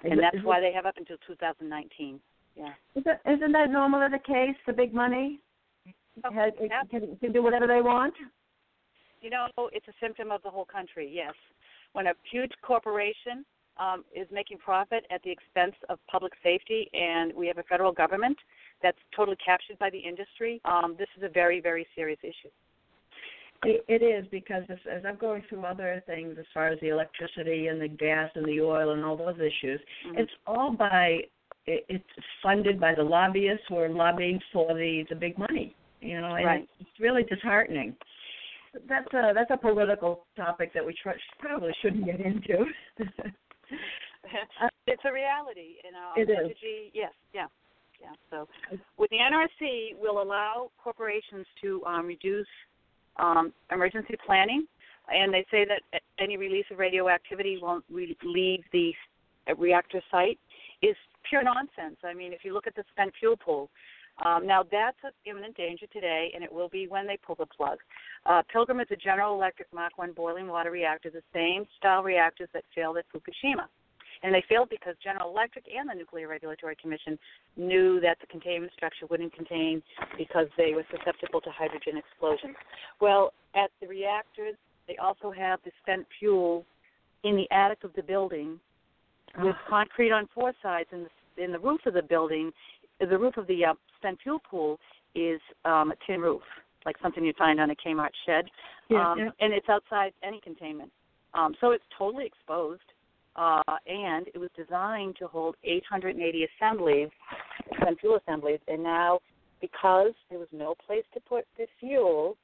and 0.04 0.20
that's 0.20 0.44
why 0.44 0.60
they 0.60 0.72
have 0.72 0.84
up 0.84 0.96
until 0.98 1.16
2019. 1.26 2.20
Yeah. 2.56 2.72
Isn't 2.94 3.52
that 3.52 3.70
normally 3.70 4.08
the 4.10 4.18
case? 4.18 4.56
The 4.66 4.72
big 4.72 4.92
money 4.92 5.40
Oh, 6.24 6.32
has, 6.32 6.52
can, 6.90 7.16
can 7.16 7.32
do 7.32 7.42
whatever 7.42 7.66
they 7.66 7.80
want. 7.80 8.14
You 9.20 9.30
know, 9.30 9.46
it's 9.72 9.86
a 9.88 9.92
symptom 10.00 10.30
of 10.30 10.42
the 10.42 10.50
whole 10.50 10.64
country. 10.64 11.10
Yes, 11.12 11.34
when 11.92 12.06
a 12.06 12.12
huge 12.30 12.52
corporation 12.62 13.44
um, 13.78 14.04
is 14.14 14.26
making 14.32 14.58
profit 14.58 15.04
at 15.10 15.22
the 15.22 15.30
expense 15.30 15.74
of 15.88 15.98
public 16.10 16.32
safety, 16.42 16.90
and 16.92 17.32
we 17.34 17.46
have 17.46 17.58
a 17.58 17.62
federal 17.64 17.92
government 17.92 18.36
that's 18.82 18.98
totally 19.14 19.36
captured 19.44 19.78
by 19.78 19.90
the 19.90 19.98
industry, 19.98 20.60
um, 20.64 20.96
this 20.98 21.08
is 21.16 21.22
a 21.22 21.28
very, 21.28 21.60
very 21.60 21.86
serious 21.94 22.18
issue. 22.22 22.50
It, 23.64 23.84
it 23.88 24.02
is 24.02 24.26
because 24.30 24.62
as, 24.70 24.78
as 24.90 25.02
I'm 25.06 25.16
going 25.16 25.42
through 25.48 25.64
other 25.64 26.02
things 26.06 26.36
as 26.38 26.46
far 26.54 26.68
as 26.68 26.80
the 26.80 26.88
electricity 26.88 27.66
and 27.66 27.80
the 27.80 27.88
gas 27.88 28.30
and 28.34 28.46
the 28.46 28.60
oil 28.60 28.92
and 28.92 29.04
all 29.04 29.16
those 29.16 29.36
issues, 29.38 29.80
Mhm. 30.06 30.18
it's 30.18 30.32
all 30.46 30.72
by 30.72 31.24
it, 31.66 31.84
it's 31.88 32.04
funded 32.42 32.80
by 32.80 32.94
the 32.94 33.02
lobbyists 33.02 33.66
who 33.68 33.76
are 33.76 33.88
lobbying 33.90 34.40
for 34.52 34.72
the 34.74 35.04
the 35.10 35.14
big 35.14 35.36
money. 35.38 35.74
You 36.00 36.20
know, 36.22 36.34
and 36.36 36.46
Right. 36.46 36.62
it's, 36.62 36.88
it's 36.88 37.00
really 37.00 37.22
disheartening. 37.24 37.94
That's 38.88 39.12
a 39.12 39.32
that's 39.34 39.50
a 39.50 39.56
political 39.58 40.24
topic 40.36 40.72
that 40.72 40.84
we 40.86 40.94
tr- 40.94 41.10
probably 41.38 41.74
shouldn't 41.82 42.06
get 42.06 42.20
into. 42.20 42.64
it's 44.86 45.02
a 45.04 45.12
reality, 45.12 45.76
you 45.84 45.92
know. 45.92 46.12
It 46.16 46.30
is. 46.30 46.36
energy, 46.38 46.90
Yes, 46.94 47.12
yeah, 47.34 47.46
yeah. 48.00 48.12
So, 48.30 48.48
with 48.96 49.10
the 49.10 49.18
NRC, 49.18 49.96
will 50.00 50.22
allow 50.22 50.70
corporations 50.82 51.46
to 51.62 51.84
um, 51.84 52.06
reduce 52.06 52.46
um, 53.20 53.52
emergency 53.70 54.14
planning, 54.24 54.66
and 55.12 55.32
they 55.32 55.44
say 55.50 55.66
that 55.66 56.00
any 56.18 56.36
release 56.36 56.64
of 56.70 56.78
radioactivity 56.78 57.58
won't 57.60 57.84
re- 57.90 58.16
leave 58.24 58.62
the 58.72 58.92
reactor 59.56 60.00
site 60.10 60.38
is 60.82 60.96
pure 61.28 61.42
nonsense. 61.42 61.98
I 62.04 62.14
mean, 62.14 62.32
if 62.32 62.44
you 62.44 62.54
look 62.54 62.66
at 62.66 62.74
the 62.74 62.84
spent 62.92 63.12
fuel 63.18 63.36
pool, 63.36 63.70
um, 64.24 64.46
now 64.46 64.62
that's 64.62 64.98
an 65.02 65.12
imminent 65.24 65.56
danger 65.56 65.86
today, 65.92 66.30
and 66.34 66.44
it 66.44 66.52
will 66.52 66.68
be 66.68 66.86
when 66.86 67.06
they 67.06 67.18
pull 67.24 67.36
the 67.36 67.46
plug. 67.46 67.78
Uh, 68.26 68.42
Pilgrim 68.52 68.80
is 68.80 68.86
a 68.90 68.96
General 68.96 69.34
Electric 69.34 69.72
Mark 69.72 69.96
One 69.96 70.12
boiling 70.12 70.46
water 70.46 70.70
reactor, 70.70 71.10
the 71.10 71.22
same 71.32 71.64
style 71.78 72.02
reactors 72.02 72.48
that 72.52 72.64
failed 72.74 72.98
at 72.98 73.06
Fukushima. 73.14 73.66
And 74.22 74.34
they 74.34 74.44
failed 74.48 74.68
because 74.68 74.94
General 75.02 75.30
Electric 75.30 75.64
and 75.74 75.88
the 75.88 75.94
Nuclear 75.94 76.28
Regulatory 76.28 76.76
Commission 76.76 77.18
knew 77.56 78.00
that 78.00 78.18
the 78.20 78.26
containment 78.26 78.72
structure 78.74 79.06
wouldn't 79.08 79.32
contain 79.34 79.82
because 80.18 80.46
they 80.58 80.72
were 80.74 80.84
susceptible 80.90 81.40
to 81.40 81.50
hydrogen 81.50 81.96
explosions. 81.96 82.54
Well, 83.00 83.32
at 83.54 83.70
the 83.80 83.88
reactors, 83.88 84.56
they 84.86 84.96
also 84.96 85.30
have 85.30 85.60
the 85.64 85.70
spent 85.82 86.06
fuel 86.18 86.66
in 87.24 87.36
the 87.36 87.50
attic 87.54 87.84
of 87.84 87.92
the 87.94 88.02
building 88.02 88.60
with 89.38 89.54
concrete 89.68 90.12
on 90.12 90.28
four 90.34 90.52
sides, 90.62 90.88
and 90.92 91.06
the, 91.36 91.44
in 91.44 91.52
the 91.52 91.58
roof 91.58 91.80
of 91.86 91.94
the 91.94 92.02
building, 92.02 92.50
the 92.98 93.18
roof 93.18 93.36
of 93.36 93.46
the 93.46 93.64
uh, 93.64 93.74
spent 93.96 94.18
fuel 94.22 94.40
pool 94.50 94.78
is 95.14 95.40
um, 95.64 95.92
a 95.92 95.94
tin 96.06 96.20
roof, 96.20 96.42
like 96.84 96.96
something 97.02 97.24
you'd 97.24 97.36
find 97.36 97.60
on 97.60 97.70
a 97.70 97.74
Kmart 97.74 98.10
shed, 98.26 98.46
Yeah, 98.88 99.12
um, 99.12 99.18
yeah. 99.18 99.30
and 99.40 99.52
it's 99.52 99.68
outside 99.68 100.12
any 100.22 100.40
containment. 100.40 100.90
Um, 101.34 101.54
so 101.60 101.70
it's 101.70 101.84
totally 101.96 102.26
exposed, 102.26 102.82
uh, 103.36 103.62
and 103.86 104.26
it 104.28 104.38
was 104.38 104.50
designed 104.56 105.16
to 105.18 105.26
hold 105.26 105.56
880 105.64 106.46
assemblies, 106.56 107.08
spent 107.80 108.00
fuel 108.00 108.18
assemblies, 108.24 108.60
and 108.68 108.82
now 108.82 109.20
because 109.60 110.12
there 110.30 110.38
was 110.38 110.48
no 110.52 110.74
place 110.86 111.04
to 111.14 111.20
put 111.20 111.44
the 111.58 111.66
fuel, 111.78 112.36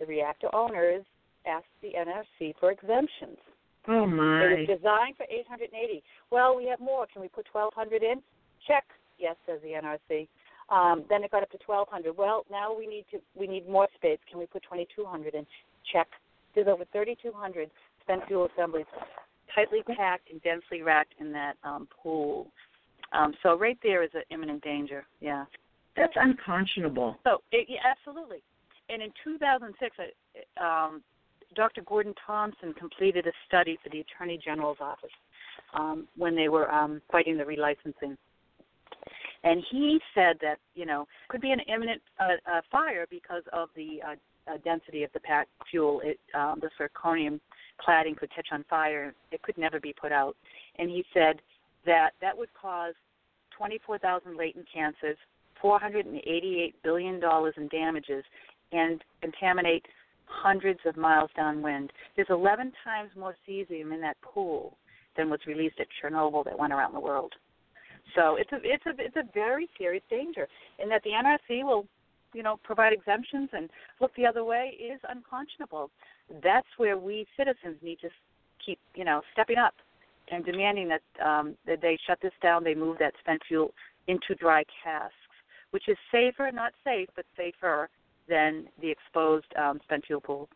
the 0.00 0.06
reactor 0.06 0.48
owners 0.54 1.04
asked 1.46 1.66
the 1.82 1.92
NRC 1.96 2.54
for 2.58 2.70
exemptions. 2.70 3.38
oh 3.88 4.06
my! 4.06 4.44
It 4.44 4.68
was 4.68 4.78
designed 4.78 5.16
for 5.16 5.26
880. 5.30 6.02
Well, 6.30 6.56
we 6.56 6.66
have 6.66 6.80
more. 6.80 7.06
Can 7.12 7.22
we 7.22 7.28
put 7.28 7.46
1,200 7.52 8.02
in? 8.02 8.22
Check. 8.66 8.84
Yes, 9.18 9.36
says 9.46 9.60
the 9.62 9.70
NRC. 9.70 10.28
Um, 10.70 11.04
then 11.08 11.24
it 11.24 11.30
got 11.30 11.42
up 11.42 11.50
to 11.50 11.58
1,200. 11.64 12.16
Well, 12.16 12.44
now 12.50 12.76
we 12.76 12.86
need 12.86 13.06
to 13.10 13.18
we 13.34 13.46
need 13.46 13.68
more 13.68 13.88
space. 13.94 14.18
Can 14.30 14.38
we 14.38 14.46
put 14.46 14.62
2,200 14.64 15.34
in? 15.34 15.46
Check. 15.92 16.08
There's 16.54 16.68
over 16.68 16.84
3,200 16.92 17.70
spent 18.02 18.26
fuel 18.26 18.48
assemblies, 18.52 18.86
tightly 19.54 19.82
packed 19.82 20.30
and 20.30 20.42
densely 20.42 20.82
racked 20.82 21.14
in 21.20 21.32
that 21.32 21.54
um, 21.64 21.88
pool. 22.02 22.48
Um, 23.12 23.34
so 23.42 23.58
right 23.58 23.78
there 23.82 24.02
is 24.02 24.10
an 24.14 24.22
imminent 24.30 24.62
danger. 24.62 25.04
Yeah. 25.20 25.44
That's 25.96 26.12
unconscionable. 26.16 27.18
So 27.24 27.38
it, 27.52 27.66
yeah, 27.68 27.80
absolutely. 27.90 28.38
And 28.88 29.02
in 29.02 29.10
2006, 29.24 29.96
uh, 29.98 30.64
um, 30.64 31.02
Dr. 31.54 31.82
Gordon 31.82 32.14
Thompson 32.26 32.72
completed 32.74 33.26
a 33.26 33.32
study 33.46 33.78
for 33.82 33.90
the 33.90 34.00
Attorney 34.00 34.40
General's 34.42 34.78
office 34.80 35.10
um, 35.74 36.06
when 36.16 36.36
they 36.36 36.48
were 36.48 36.70
um, 36.70 37.00
fighting 37.10 37.36
the 37.36 37.44
relicensing. 37.44 38.16
And 39.44 39.62
he 39.70 39.98
said 40.14 40.36
that 40.42 40.56
you 40.74 40.84
know 40.84 41.06
could 41.28 41.40
be 41.40 41.52
an 41.52 41.60
imminent 41.72 42.02
uh, 42.18 42.50
uh, 42.50 42.60
fire 42.70 43.06
because 43.08 43.44
of 43.52 43.68
the 43.76 44.00
uh, 44.06 44.14
uh, 44.50 44.58
density 44.64 45.02
of 45.02 45.10
the 45.12 45.20
packed 45.20 45.50
fuel. 45.70 46.00
It 46.04 46.18
um, 46.34 46.60
the 46.60 46.70
zirconium 46.78 47.40
cladding 47.86 48.16
could 48.16 48.34
catch 48.34 48.48
on 48.52 48.64
fire. 48.68 49.14
It 49.30 49.42
could 49.42 49.58
never 49.58 49.80
be 49.80 49.94
put 49.98 50.12
out. 50.12 50.36
And 50.78 50.90
he 50.90 51.04
said 51.14 51.40
that 51.86 52.10
that 52.20 52.36
would 52.36 52.48
cause 52.60 52.94
24,000 53.56 54.36
latent 54.36 54.66
cancers, 54.72 55.16
488 55.60 56.74
billion 56.82 57.20
dollars 57.20 57.54
in 57.56 57.68
damages, 57.68 58.24
and 58.72 59.02
contaminate 59.20 59.84
hundreds 60.26 60.80
of 60.86 60.96
miles 60.96 61.30
downwind. 61.34 61.92
There's 62.14 62.28
11 62.30 62.72
times 62.84 63.10
more 63.16 63.34
cesium 63.48 63.92
in 63.94 64.00
that 64.02 64.20
pool 64.22 64.76
than 65.16 65.30
was 65.30 65.40
released 65.46 65.80
at 65.80 65.86
Chernobyl 66.02 66.44
that 66.44 66.58
went 66.58 66.72
around 66.72 66.94
the 66.94 67.00
world. 67.00 67.32
So 68.14 68.36
it's 68.36 68.50
a 68.52 68.56
it's 68.62 68.86
a 68.86 68.90
it's 68.98 69.16
a 69.16 69.32
very 69.34 69.68
serious 69.76 70.02
danger, 70.08 70.48
and 70.78 70.90
that 70.90 71.02
the 71.02 71.10
NRC 71.10 71.62
will, 71.62 71.86
you 72.38 72.44
know, 72.44 72.56
provide 72.62 72.92
exemptions 72.92 73.50
and 73.52 73.68
look 74.00 74.14
the 74.14 74.24
other 74.24 74.44
way 74.44 74.76
is 74.80 75.00
unconscionable. 75.08 75.90
That's 76.40 76.68
where 76.76 76.96
we 76.96 77.26
citizens 77.36 77.76
need 77.82 77.98
to 77.98 78.10
keep, 78.64 78.78
you 78.94 79.04
know, 79.04 79.22
stepping 79.32 79.58
up 79.58 79.74
and 80.30 80.44
demanding 80.44 80.88
that 80.88 81.26
um, 81.28 81.56
that 81.66 81.82
they 81.82 81.98
shut 82.06 82.20
this 82.22 82.32
down. 82.40 82.62
They 82.62 82.76
move 82.76 82.96
that 83.00 83.14
spent 83.18 83.42
fuel 83.48 83.74
into 84.06 84.36
dry 84.38 84.62
casks, 84.84 85.14
which 85.72 85.88
is 85.88 85.96
safer, 86.12 86.48
not 86.52 86.72
safe, 86.84 87.08
but 87.16 87.24
safer 87.36 87.88
than 88.28 88.68
the 88.80 88.88
exposed 88.88 89.46
um, 89.60 89.80
spent 89.82 90.06
fuel 90.06 90.20
pool. 90.20 90.48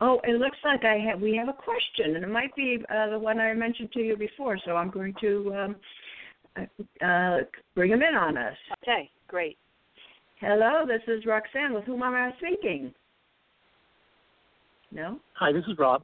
Oh, 0.00 0.18
it 0.24 0.40
looks 0.40 0.56
like 0.64 0.82
I 0.82 0.96
have 1.10 1.20
we 1.20 1.36
have 1.36 1.48
a 1.48 1.52
question, 1.52 2.16
and 2.16 2.24
it 2.24 2.30
might 2.30 2.56
be 2.56 2.78
uh, 2.88 3.10
the 3.10 3.18
one 3.18 3.38
I 3.38 3.52
mentioned 3.52 3.92
to 3.92 4.00
you 4.00 4.16
before. 4.16 4.56
So 4.64 4.76
I'm 4.76 4.88
going 4.88 5.12
to 5.20 5.54
um, 5.60 5.76
uh, 7.04 7.36
bring 7.74 7.90
him 7.90 8.00
in 8.00 8.14
on 8.14 8.38
us. 8.38 8.56
Okay, 8.82 9.10
great. 9.28 9.58
Hello, 10.40 10.86
this 10.86 11.02
is 11.06 11.26
Roxanne. 11.26 11.74
With 11.74 11.84
whom 11.84 12.02
am 12.02 12.14
I 12.14 12.32
speaking? 12.38 12.94
No. 14.90 15.20
Hi, 15.34 15.52
this 15.52 15.64
is 15.68 15.76
Rob. 15.78 16.02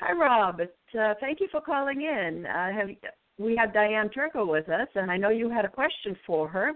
Hi, 0.00 0.12
Rob. 0.12 0.60
It's, 0.60 0.72
uh, 0.98 1.12
thank 1.20 1.40
you 1.40 1.48
for 1.52 1.60
calling 1.60 2.00
in. 2.00 2.46
Uh, 2.46 2.72
have, 2.72 2.88
we 3.38 3.54
have 3.56 3.74
Diane 3.74 4.08
Turco 4.08 4.46
with 4.50 4.68
us, 4.70 4.88
and 4.94 5.10
I 5.10 5.18
know 5.18 5.28
you 5.28 5.50
had 5.50 5.66
a 5.66 5.68
question 5.68 6.16
for 6.26 6.48
her 6.48 6.72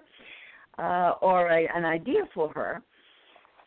uh, 0.78 1.14
or 1.22 1.48
a, 1.48 1.66
an 1.74 1.86
idea 1.86 2.28
for 2.34 2.52
her. 2.52 2.82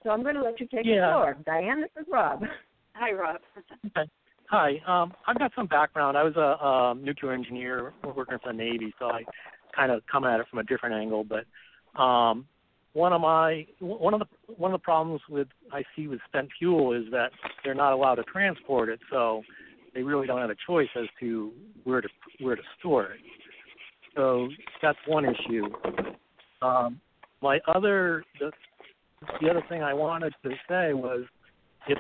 So 0.03 0.11
I'm 0.11 0.21
going 0.21 0.35
to 0.35 0.43
let 0.43 0.59
you 0.59 0.67
take 0.67 0.83
the 0.83 0.91
Yeah. 0.91 1.11
floor. 1.11 1.37
Diane, 1.45 1.81
this 1.81 1.91
is 1.99 2.07
Rob. 2.11 2.43
Hi, 2.95 3.11
Rob. 3.11 3.37
Okay. 3.97 4.09
Hi, 4.49 4.81
um, 4.87 5.13
I've 5.27 5.39
got 5.39 5.51
some 5.55 5.67
background. 5.67 6.17
I 6.17 6.23
was 6.23 6.35
a 6.35 6.63
um, 6.63 7.03
nuclear 7.03 7.33
engineer 7.33 7.93
working 8.03 8.37
for 8.41 8.51
the 8.51 8.53
Navy, 8.53 8.93
so 8.99 9.05
I 9.05 9.23
kind 9.75 9.91
of 9.91 10.03
come 10.11 10.25
at 10.25 10.39
it 10.39 10.45
from 10.49 10.59
a 10.59 10.63
different 10.63 10.95
angle. 10.95 11.23
But 11.23 11.45
um, 11.95 12.45
one 12.93 13.11
of 13.11 13.21
my 13.21 13.65
one 13.79 14.13
of 14.13 14.19
the 14.19 14.53
one 14.55 14.71
of 14.73 14.79
the 14.79 14.83
problems 14.83 15.21
with 15.29 15.47
I 15.71 15.83
see 15.95 16.07
with 16.07 16.19
spent 16.27 16.49
fuel 16.57 16.93
is 16.93 17.03
that 17.11 17.31
they're 17.63 17.73
not 17.73 17.93
allowed 17.93 18.15
to 18.15 18.23
transport 18.23 18.89
it, 18.89 18.99
so 19.11 19.41
they 19.93 20.03
really 20.03 20.27
don't 20.27 20.39
have 20.39 20.49
a 20.49 20.55
choice 20.67 20.89
as 20.95 21.07
to 21.19 21.51
where 21.83 22.01
to 22.01 22.09
where 22.39 22.55
to 22.55 22.61
store 22.79 23.13
it. 23.13 23.19
So 24.15 24.47
that's 24.81 24.97
one 25.07 25.25
issue. 25.25 25.65
Um, 26.61 26.99
my 27.41 27.59
other 27.67 28.23
the, 28.39 28.51
the 29.41 29.49
other 29.49 29.63
thing 29.69 29.81
I 29.81 29.93
wanted 29.93 30.33
to 30.43 30.49
say 30.69 30.93
was 30.93 31.25
if 31.87 31.97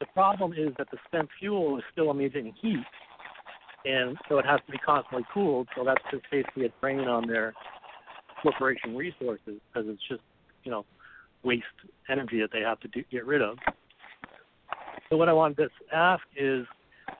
the 0.00 0.06
problem 0.06 0.52
is 0.52 0.74
that 0.78 0.88
the 0.90 0.98
spent 1.06 1.28
fuel 1.38 1.78
is 1.78 1.84
still 1.92 2.10
emitting 2.10 2.52
heat, 2.60 2.84
and 3.84 4.16
so 4.28 4.38
it 4.38 4.46
has 4.46 4.60
to 4.66 4.72
be 4.72 4.78
constantly 4.78 5.24
cooled. 5.32 5.68
So 5.76 5.84
that's 5.84 6.02
just 6.10 6.24
basically 6.30 6.66
a 6.66 6.72
drain 6.80 7.00
on 7.00 7.26
their 7.28 7.54
corporation 8.44 8.94
resources 8.94 9.60
because 9.72 9.88
it's 9.88 10.02
just 10.08 10.20
you 10.64 10.70
know 10.70 10.84
waste 11.42 11.64
energy 12.08 12.40
that 12.40 12.50
they 12.52 12.60
have 12.60 12.78
to 12.80 12.88
do, 12.88 13.02
get 13.10 13.26
rid 13.26 13.42
of. 13.42 13.56
So 15.10 15.16
what 15.16 15.28
I 15.28 15.32
wanted 15.32 15.56
to 15.56 15.68
ask 15.92 16.22
is, 16.36 16.64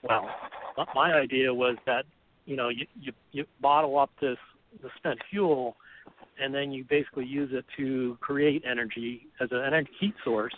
well, 0.03 0.29
my 0.95 1.13
idea 1.13 1.53
was 1.53 1.77
that 1.87 2.05
you 2.45 2.57
know 2.57 2.69
you 2.69 2.87
you, 3.01 3.13
you 3.33 3.45
bottle 3.61 3.99
up 3.99 4.11
this 4.21 4.39
the 4.83 4.91
spent 4.97 5.19
fuel 5.31 5.77
and 6.43 6.53
then 6.53 6.73
you 6.73 6.85
basically 6.91 7.25
use 7.25 7.51
it 7.53 7.65
to 7.77 8.19
create 8.21 8.63
energy 8.69 9.29
as 9.41 9.49
an 9.53 9.63
energy 9.65 9.91
heat 10.01 10.15
source 10.25 10.53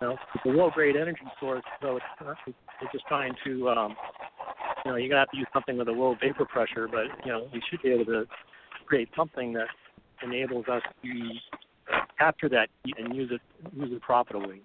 you 0.00 0.06
know, 0.06 0.16
it's 0.34 0.44
a 0.44 0.48
low-grade 0.48 0.96
energy 0.96 1.26
source, 1.40 1.64
so 1.82 1.96
it's, 1.96 2.56
it's 2.80 2.92
just 2.92 3.04
trying 3.06 3.34
to, 3.44 3.68
um, 3.68 3.96
you 4.84 4.90
know, 4.92 4.96
you're 4.96 5.08
gonna 5.08 5.20
have 5.20 5.30
to 5.30 5.36
use 5.36 5.48
something 5.52 5.76
with 5.76 5.88
a 5.88 5.92
low 5.92 6.16
vapor 6.20 6.44
pressure, 6.44 6.88
but 6.88 7.06
you 7.24 7.32
know, 7.32 7.48
we 7.52 7.60
should 7.68 7.82
be 7.82 7.90
able 7.90 8.04
to 8.04 8.24
create 8.88 9.08
something 9.14 9.52
that 9.52 9.68
enables 10.22 10.66
us 10.68 10.82
to 11.02 11.30
capture 12.18 12.48
that 12.48 12.68
heat 12.84 12.94
and 12.98 13.14
use 13.14 13.30
it 13.30 13.40
use 13.76 13.90
it 13.92 14.00
profitably. 14.00 14.62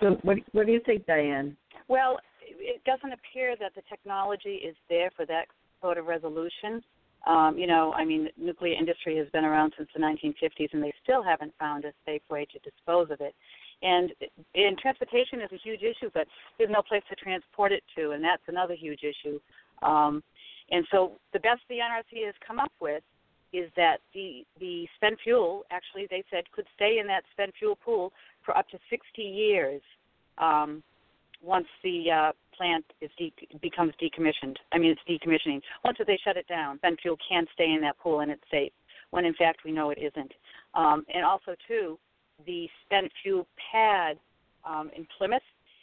So, 0.00 0.18
what 0.22 0.38
what 0.52 0.66
do 0.66 0.72
you 0.72 0.80
think, 0.84 1.06
Diane? 1.06 1.56
Well, 1.88 2.18
it 2.42 2.82
doesn't 2.84 3.12
appear 3.12 3.54
that 3.60 3.74
the 3.74 3.82
technology 3.88 4.60
is 4.66 4.74
there 4.88 5.10
for 5.16 5.24
that 5.26 5.46
sort 5.80 5.96
of 5.96 6.06
resolution. 6.06 6.82
Um, 7.26 7.58
you 7.58 7.66
know, 7.66 7.92
I 7.92 8.04
mean, 8.04 8.28
nuclear 8.38 8.74
industry 8.74 9.16
has 9.18 9.28
been 9.28 9.44
around 9.44 9.74
since 9.76 9.90
the 9.94 10.00
1950s, 10.00 10.72
and 10.72 10.82
they 10.82 10.92
still 11.02 11.22
haven't 11.22 11.52
found 11.58 11.84
a 11.84 11.92
safe 12.06 12.22
way 12.30 12.46
to 12.46 12.58
dispose 12.70 13.10
of 13.10 13.20
it. 13.20 13.34
And 13.82 14.10
and 14.54 14.76
transportation 14.78 15.40
is 15.40 15.50
a 15.52 15.58
huge 15.62 15.82
issue, 15.82 16.10
but 16.12 16.26
there's 16.58 16.70
no 16.70 16.82
place 16.82 17.02
to 17.08 17.16
transport 17.16 17.72
it 17.72 17.82
to, 17.96 18.10
and 18.10 18.24
that's 18.24 18.42
another 18.48 18.74
huge 18.74 19.00
issue. 19.02 19.38
Um, 19.82 20.22
and 20.70 20.86
so, 20.90 21.12
the 21.32 21.40
best 21.40 21.60
the 21.68 21.76
NRC 21.76 22.26
has 22.26 22.34
come 22.46 22.58
up 22.58 22.72
with 22.80 23.02
is 23.52 23.70
that 23.76 23.96
the 24.14 24.44
the 24.60 24.86
spent 24.96 25.18
fuel 25.22 25.64
actually 25.70 26.06
they 26.08 26.22
said 26.30 26.44
could 26.52 26.66
stay 26.76 26.98
in 27.00 27.06
that 27.06 27.24
spent 27.32 27.52
fuel 27.58 27.76
pool 27.76 28.12
for 28.44 28.56
up 28.56 28.68
to 28.68 28.78
60 28.88 29.22
years 29.22 29.82
um, 30.38 30.82
once 31.42 31.66
the 31.82 32.10
uh, 32.10 32.32
plant 32.56 32.84
is 33.00 33.10
de- 33.18 33.32
becomes 33.60 33.92
decommissioned. 34.00 34.56
I 34.72 34.78
mean, 34.78 34.94
it's 34.96 35.00
decommissioning. 35.08 35.60
Once 35.84 35.98
they 36.06 36.18
shut 36.22 36.36
it 36.36 36.46
down, 36.46 36.78
spent 36.78 37.00
fuel 37.00 37.16
can 37.28 37.46
stay 37.54 37.72
in 37.72 37.80
that 37.82 37.98
pool 37.98 38.20
and 38.20 38.30
it's 38.30 38.42
safe. 38.50 38.72
When 39.10 39.24
in 39.24 39.34
fact 39.34 39.60
we 39.64 39.72
know 39.72 39.90
it 39.90 39.98
isn't. 39.98 40.32
Um, 40.74 41.04
and 41.12 41.24
also 41.24 41.56
too, 41.66 41.98
the 42.46 42.68
spent 42.84 43.10
fuel 43.22 43.46
pad 43.72 44.18
um, 44.64 44.90
in 44.96 45.06
Plymouth 45.16 45.42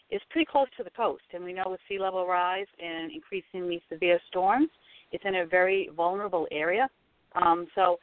is 0.10 0.22
pretty 0.30 0.48
close 0.50 0.68
to 0.78 0.84
the 0.84 0.90
coast, 0.92 1.24
and 1.34 1.44
we 1.44 1.54
know 1.54 1.66
with 1.68 1.80
sea 1.90 2.00
level 2.00 2.26
rise 2.26 2.68
and 2.84 3.12
increasingly 3.12 3.82
severe 3.92 4.20
storms, 4.30 4.70
it's 5.12 5.24
in 5.26 5.36
a 5.36 5.46
very 5.46 5.90
vulnerable 5.96 6.48
area. 6.52 6.90
Um, 7.36 7.68
so, 7.76 8.00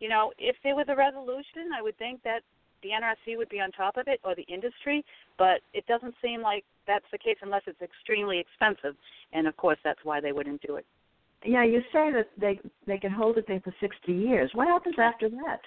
you 0.00 0.08
know, 0.08 0.32
if 0.38 0.56
there 0.62 0.74
was 0.74 0.86
a 0.88 0.96
resolution, 0.96 1.70
I 1.76 1.82
would 1.82 1.96
think 1.98 2.22
that 2.24 2.40
the 2.82 2.90
NRC 2.90 3.36
would 3.36 3.48
be 3.48 3.60
on 3.60 3.72
top 3.72 3.96
of 3.96 4.08
it 4.08 4.20
or 4.24 4.34
the 4.34 4.42
industry, 4.42 5.04
but 5.38 5.60
it 5.72 5.86
doesn't 5.86 6.14
seem 6.22 6.42
like 6.42 6.64
that's 6.86 7.04
the 7.10 7.18
case 7.18 7.36
unless 7.42 7.62
it's 7.66 7.80
extremely 7.80 8.38
expensive, 8.38 8.94
and 9.32 9.46
of 9.46 9.56
course 9.56 9.78
that's 9.82 10.00
why 10.04 10.20
they 10.20 10.32
wouldn't 10.32 10.60
do 10.66 10.76
it. 10.76 10.84
Yeah, 11.44 11.64
you 11.64 11.80
say 11.92 12.10
that 12.12 12.28
they 12.38 12.58
they 12.86 12.98
can 12.98 13.10
hold 13.10 13.36
it 13.38 13.46
there 13.46 13.60
for 13.60 13.74
60 13.80 14.12
years. 14.12 14.50
What 14.54 14.68
happens 14.68 14.96
after 14.98 15.28
that? 15.28 15.60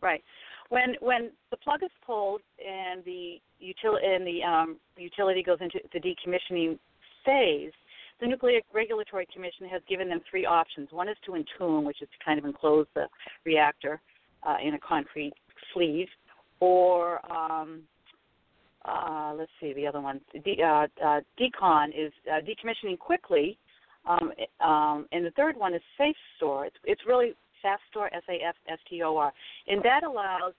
Right. 0.00 0.22
When 0.70 0.94
when 1.00 1.30
the 1.50 1.56
plug 1.58 1.82
is 1.82 1.90
pulled 2.04 2.40
and 2.58 3.04
the 3.04 3.40
util 3.62 4.02
and 4.02 4.26
the 4.26 4.42
um, 4.42 4.76
utility 4.96 5.42
goes 5.42 5.58
into 5.60 5.78
the 5.92 6.00
decommissioning 6.00 6.78
phase, 7.24 7.72
the 8.20 8.26
Nuclear 8.26 8.60
Regulatory 8.72 9.26
Commission 9.32 9.68
has 9.68 9.82
given 9.88 10.08
them 10.08 10.20
three 10.30 10.46
options. 10.46 10.88
One 10.90 11.08
is 11.08 11.16
to 11.26 11.34
entomb, 11.34 11.84
which 11.84 12.00
is 12.02 12.08
to 12.08 12.24
kind 12.24 12.38
of 12.38 12.44
enclose 12.44 12.86
the 12.94 13.06
reactor 13.44 14.00
uh, 14.42 14.56
in 14.62 14.74
a 14.74 14.78
concrete 14.78 15.32
sleeve, 15.72 16.08
or 16.60 17.20
um, 17.30 17.82
uh, 18.84 19.32
let's 19.36 19.50
see, 19.60 19.72
the 19.72 19.86
other 19.86 20.00
one, 20.00 20.20
de- 20.44 20.62
uh, 20.62 20.86
uh, 21.04 21.20
decon 21.40 21.88
is 21.88 22.12
uh, 22.30 22.40
decommissioning 22.40 22.98
quickly, 22.98 23.58
um, 24.06 24.30
um, 24.60 25.06
and 25.12 25.24
the 25.24 25.30
third 25.36 25.56
one 25.56 25.74
is 25.74 25.80
safe 25.96 26.16
store. 26.36 26.66
It's, 26.66 26.76
it's 26.84 27.00
really 27.06 27.34
SAFSTOR, 27.64 28.08
S-A-F-S-T-O-R, 28.12 29.32
and 29.68 29.82
that 29.82 30.04
allows 30.04 30.52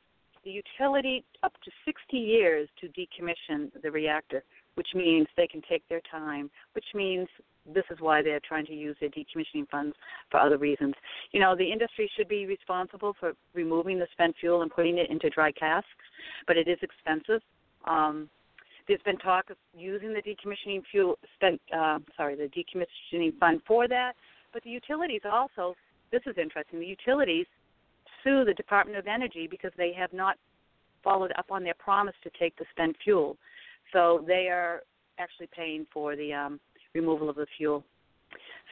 the 0.44 0.52
utility 0.52 1.24
up 1.44 1.54
to 1.64 1.72
60 1.86 2.18
years 2.18 2.70
to 2.80 2.88
decommission 2.88 3.70
the 3.82 3.92
reactor, 3.92 4.44
which 4.76 4.90
means 4.94 5.28
they 5.36 5.48
can 5.48 5.62
take 5.68 5.88
their 5.90 6.02
time, 6.12 6.50
which 6.74 6.86
means 6.94 7.28
this 7.74 7.84
is 7.90 7.98
why 8.00 8.22
they're 8.22 8.40
trying 8.48 8.66
to 8.68 8.74
use 8.74 8.96
their 9.00 9.10
decommissioning 9.10 9.68
funds 9.70 9.96
for 10.30 10.40
other 10.40 10.58
reasons. 10.58 10.94
You 11.32 11.40
know, 11.40 11.56
the 11.56 11.72
industry 11.72 12.10
should 12.16 12.28
be 12.28 12.46
responsible 12.46 13.16
for 13.20 13.34
removing 13.54 13.98
the 13.98 14.08
spent 14.12 14.36
fuel 14.40 14.62
and 14.62 14.72
putting 14.72 14.98
it 14.98 15.10
into 15.10 15.30
dry 15.30 15.52
casks, 15.52 15.90
but 16.48 16.58
it 16.58 16.68
is 16.68 16.78
expensive. 16.82 17.42
Um, 17.86 18.30
there's 18.88 19.02
been 19.02 19.18
talk 19.18 19.50
of 19.50 19.58
using 19.76 20.14
the 20.14 20.22
decommissioning 20.22 20.84
fuel 20.92 21.18
spent, 21.36 21.60
uh, 21.76 22.00
sorry, 22.16 22.36
the 22.36 22.50
decommissioning 22.50 23.38
fund 23.40 23.62
for 23.68 23.88
that, 23.88 24.14
but 24.54 24.64
the 24.64 24.70
utilities 24.70 25.22
also. 25.30 25.76
This 26.12 26.22
is 26.26 26.36
interesting. 26.38 26.80
The 26.80 26.86
utilities 26.86 27.46
sue 28.24 28.46
the 28.46 28.54
Department 28.54 28.98
of 28.98 29.08
Energy 29.08 29.48
because 29.50 29.72
they 29.78 29.94
have 29.94 30.14
not 30.14 30.38
followed 31.04 31.32
up 31.38 31.46
on 31.52 31.64
their 31.64 31.76
promise 31.76 32.16
to 32.24 32.30
take 32.38 32.58
the 32.58 32.66
spent 32.72 32.96
fuel. 33.04 33.38
So 33.94 34.24
they 34.26 34.48
are 34.50 34.82
actually 35.20 35.50
paying 35.56 35.86
for 35.94 36.16
the 36.16 36.34
um, 36.34 36.60
removal 36.94 37.30
of 37.30 37.36
the 37.36 37.46
fuel. 37.58 37.84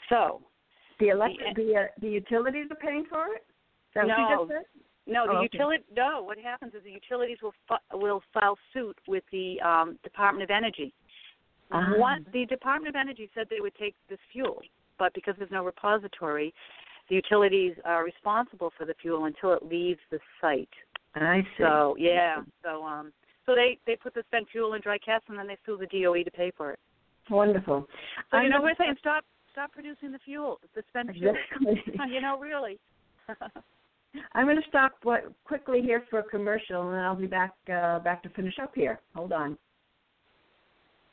So 0.09 0.41
the 0.99 1.09
electric, 1.09 1.55
the 1.55 1.63
the, 1.63 1.75
uh, 1.75 1.83
the 2.01 2.09
utilities 2.09 2.67
are 2.71 2.75
paying 2.75 3.05
for 3.09 3.27
it. 3.35 3.43
Is 3.43 3.95
that 3.95 4.07
no, 4.07 4.15
what 4.17 4.29
you 4.29 4.37
just 4.37 4.49
said? 4.49 4.81
No, 5.05 5.25
the 5.27 5.33
oh, 5.33 5.35
okay. 5.37 5.49
utility. 5.51 5.83
No, 5.95 6.23
what 6.23 6.37
happens 6.37 6.73
is 6.73 6.83
the 6.83 6.91
utilities 6.91 7.37
will 7.41 7.53
fi- 7.67 7.77
will 7.93 8.21
file 8.33 8.57
suit 8.73 8.97
with 9.07 9.23
the 9.31 9.61
um, 9.61 9.99
Department 10.03 10.43
of 10.43 10.55
Energy. 10.55 10.93
Uh-huh. 11.71 11.95
One, 11.97 12.25
the 12.33 12.45
Department 12.45 12.95
of 12.95 12.99
Energy 12.99 13.29
said 13.33 13.47
they 13.49 13.59
would 13.59 13.75
take 13.75 13.95
this 14.09 14.19
fuel, 14.31 14.61
but 14.99 15.13
because 15.13 15.35
there's 15.37 15.51
no 15.51 15.63
repository, 15.63 16.53
the 17.09 17.15
utilities 17.15 17.73
are 17.85 18.03
responsible 18.03 18.71
for 18.77 18.85
the 18.85 18.93
fuel 19.01 19.25
until 19.25 19.53
it 19.53 19.63
leaves 19.65 19.99
the 20.11 20.19
site. 20.41 20.69
I 21.15 21.41
see. 21.41 21.63
So 21.63 21.95
yeah, 21.99 22.41
so 22.63 22.83
um, 22.83 23.11
so 23.45 23.53
they 23.55 23.77
they 23.85 23.95
put 23.95 24.13
the 24.13 24.23
spent 24.27 24.47
fuel 24.51 24.73
in 24.73 24.81
dry 24.81 24.97
casks 24.97 25.25
and 25.29 25.37
then 25.37 25.47
they 25.47 25.57
sue 25.65 25.77
the 25.77 25.87
DOE 25.87 26.23
to 26.23 26.31
pay 26.31 26.51
for 26.55 26.71
it. 26.71 26.79
Wonderful. 27.29 27.87
So 28.31 28.37
I'm 28.37 28.43
you 28.43 28.49
know 28.49 28.57
gonna- 28.57 28.71
we're 28.77 28.85
saying 28.85 28.95
stop 28.99 29.23
stop 29.51 29.71
producing 29.71 30.11
the 30.11 30.19
fuel, 30.19 30.59
the 30.75 30.83
spent 30.89 31.11
fuel. 31.13 31.35
Exactly. 31.35 31.93
you 32.13 32.21
know, 32.21 32.39
really. 32.39 32.79
I'm 34.33 34.45
going 34.45 34.57
to 34.57 34.67
stop 34.67 34.93
what, 35.03 35.31
quickly 35.43 35.81
here 35.81 36.03
for 36.09 36.19
a 36.19 36.23
commercial, 36.23 36.89
and 36.89 36.99
I'll 36.99 37.15
be 37.15 37.25
back 37.25 37.53
uh, 37.71 37.99
back 37.99 38.21
to 38.23 38.29
finish 38.29 38.55
up 38.61 38.73
here. 38.75 38.99
Hold 39.15 39.31
on. 39.31 39.57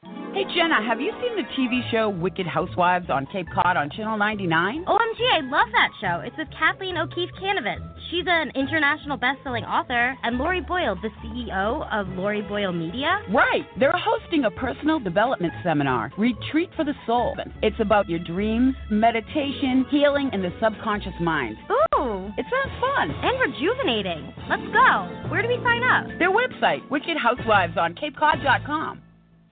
Hey 0.04 0.44
Jenna, 0.54 0.78
have 0.86 1.00
you 1.00 1.10
seen 1.20 1.34
the 1.36 1.42
TV 1.58 1.82
show 1.90 2.08
Wicked 2.08 2.46
Housewives 2.46 3.10
on 3.10 3.26
Cape 3.26 3.48
Cod 3.52 3.76
on 3.76 3.90
Channel 3.90 4.16
99? 4.16 4.84
OMG, 4.86 5.20
I 5.34 5.40
love 5.42 5.66
that 5.72 5.90
show. 6.00 6.20
It's 6.24 6.36
with 6.38 6.48
Kathleen 6.58 6.96
O'Keefe 6.96 7.28
Kanavos. 7.42 7.82
She's 8.10 8.24
an 8.26 8.50
international 8.54 9.18
best-selling 9.18 9.64
author, 9.64 10.16
and 10.22 10.38
Lori 10.38 10.60
Boyle, 10.62 10.96
the 11.02 11.10
CEO 11.22 11.86
of 11.92 12.08
Lori 12.16 12.40
Boyle 12.42 12.72
Media. 12.72 13.20
Right. 13.30 13.66
They're 13.78 13.92
hosting 13.94 14.44
a 14.46 14.50
personal 14.52 14.98
development 15.00 15.52
seminar, 15.62 16.10
Retreat 16.16 16.70
for 16.76 16.84
the 16.84 16.94
Soul. 17.06 17.36
It's 17.62 17.78
about 17.80 18.08
your 18.08 18.20
dreams, 18.20 18.74
meditation, 18.90 19.84
healing, 19.90 20.30
and 20.32 20.42
the 20.42 20.52
subconscious 20.62 21.12
mind. 21.20 21.56
Ooh, 21.70 22.30
It 22.38 22.46
sounds 22.48 22.72
fun. 22.80 23.10
and 23.10 23.38
rejuvenating. 23.52 24.32
Let's 24.48 24.62
go. 24.72 25.08
Where 25.28 25.42
do 25.42 25.48
we 25.48 25.58
sign 25.62 25.82
up? 25.84 26.06
Their 26.18 26.30
website, 26.32 26.88
wickedhousewivesonCapeCod.com. 26.88 29.02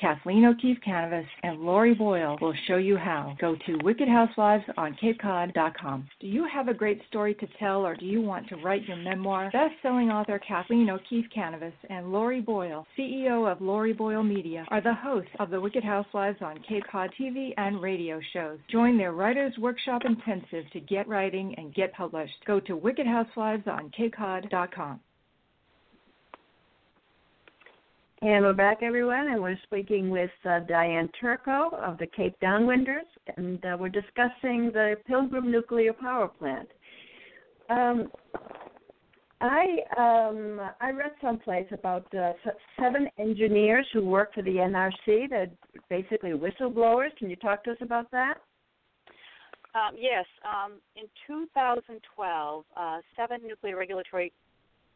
Kathleen 0.00 0.46
O'Keefe 0.46 0.78
Kanavos 0.86 1.26
and 1.42 1.60
Lori 1.60 1.92
Boyle 1.94 2.38
will 2.40 2.54
show 2.66 2.78
you 2.78 2.96
how. 2.96 3.36
Go 3.38 3.54
to 3.66 3.76
wickedhousewivesonCapeCod.com. 3.78 6.08
Do 6.20 6.26
you 6.26 6.46
have 6.52 6.66
a 6.68 6.74
great 6.74 7.02
story 7.08 7.34
to 7.34 7.46
tell 7.58 7.86
or 7.86 7.94
do 7.94 8.06
you 8.06 8.22
want 8.22 8.48
to 8.48 8.56
write 8.56 8.88
your 8.88 8.96
memoir? 8.96 9.50
Best-selling 9.52 10.10
author 10.10 10.38
Kathleen 10.38 10.88
O'Keefe 10.88 11.26
Kanavos 11.36 11.74
and 11.90 12.10
Lori 12.12 12.40
Boyle, 12.40 12.86
CEO 12.98 13.46
of 13.50 13.60
Lori 13.60 13.92
Boyle 13.92 14.22
Media, 14.22 14.64
are 14.68 14.80
the 14.80 14.94
hosts 14.94 15.28
of 15.38 15.50
the 15.50 15.60
Wicked 15.60 15.84
Housewives 15.84 16.38
on 16.40 16.64
Cape 16.66 16.84
Cod 16.90 17.10
TV 17.20 17.52
and 17.58 17.82
radio 17.82 18.18
shows. 18.32 18.58
Join 18.70 18.96
their 18.96 19.12
Writers 19.12 19.52
Workshop 19.58 20.00
Intensive 20.06 20.64
to 20.72 20.80
get 20.80 21.06
writing 21.08 21.54
and 21.58 21.74
get 21.74 21.92
published. 21.92 22.42
Go 22.46 22.58
to 22.60 22.74
wickedhousewivesonCapeCod.com. 22.76 25.00
And 28.22 28.44
we're 28.44 28.52
back, 28.52 28.82
everyone, 28.82 29.28
and 29.28 29.40
we're 29.40 29.58
speaking 29.62 30.10
with 30.10 30.30
uh, 30.44 30.60
Diane 30.68 31.08
Turco 31.18 31.70
of 31.70 31.96
the 31.96 32.06
Cape 32.06 32.36
Downwinders, 32.42 33.08
and 33.38 33.64
uh, 33.64 33.78
we're 33.80 33.88
discussing 33.88 34.70
the 34.74 34.96
Pilgrim 35.06 35.50
Nuclear 35.50 35.94
Power 35.94 36.28
Plant. 36.28 36.68
Um, 37.70 38.10
I 39.40 39.78
um, 39.96 40.60
I 40.82 40.90
read 40.90 41.12
someplace 41.22 41.64
about 41.72 42.14
uh, 42.14 42.32
seven 42.78 43.08
engineers 43.18 43.86
who 43.94 44.04
work 44.04 44.34
for 44.34 44.42
the 44.42 44.50
NRC. 44.50 45.30
They're 45.30 45.48
basically 45.88 46.32
whistleblowers. 46.32 47.16
Can 47.16 47.30
you 47.30 47.36
talk 47.36 47.64
to 47.64 47.70
us 47.70 47.78
about 47.80 48.10
that? 48.10 48.34
Um, 49.74 49.96
yes, 49.96 50.26
um, 50.44 50.72
in 50.94 51.04
2012, 51.26 52.64
uh, 52.76 52.98
seven 53.16 53.40
nuclear 53.48 53.78
regulatory 53.78 54.30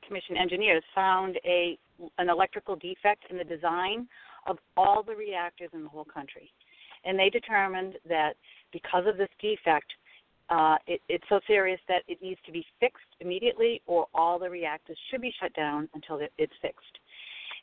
Commission 0.07 0.37
engineers 0.37 0.83
found 0.95 1.39
a 1.45 1.79
an 2.19 2.29
electrical 2.29 2.75
defect 2.77 3.25
in 3.31 3.39
the 3.39 3.45
design 3.45 4.09
of 4.47 4.59
all 4.77 5.03
the 5.03 5.15
reactors 5.15 5.71
in 5.73 5.85
the 5.85 5.89
whole 5.89 6.05
country, 6.05 6.51
and 7.05 7.19
they 7.19 7.31
determined 7.31 7.95
that 8.09 8.33
because 8.73 9.05
of 9.07 9.17
this 9.17 9.29
defect, 9.41 9.91
uh, 10.51 10.77
it, 10.87 11.01
it's 11.09 11.25
so 11.29 11.41
serious 11.47 11.81
that 11.89 12.03
it 12.09 12.21
needs 12.21 12.41
to 12.45 12.53
be 12.53 12.65
fixed 12.81 13.07
immediately, 13.21 13.81
or 13.87 14.07
all 14.15 14.39
the 14.39 14.51
reactors 14.51 14.99
should 15.11 15.23
be 15.23 15.33
shut 15.41 15.55
down 15.55 15.89
until 15.95 16.21
it's 16.37 16.53
fixed. 16.61 16.99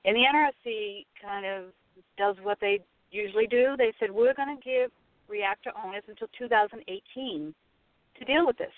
And 0.06 0.16
the 0.16 0.22
NRC 0.22 1.06
kind 1.22 1.46
of 1.46 1.66
does 2.18 2.36
what 2.42 2.58
they 2.60 2.80
usually 3.12 3.48
do. 3.48 3.76
They 3.78 3.94
said 4.00 4.10
we're 4.10 4.34
going 4.34 4.58
to 4.58 4.64
give 4.64 4.92
reactor 5.28 5.72
owners 5.84 6.04
until 6.08 6.28
2018 6.38 7.54
to 8.18 8.26
deal 8.26 8.46
with 8.46 8.58
this. 8.58 8.74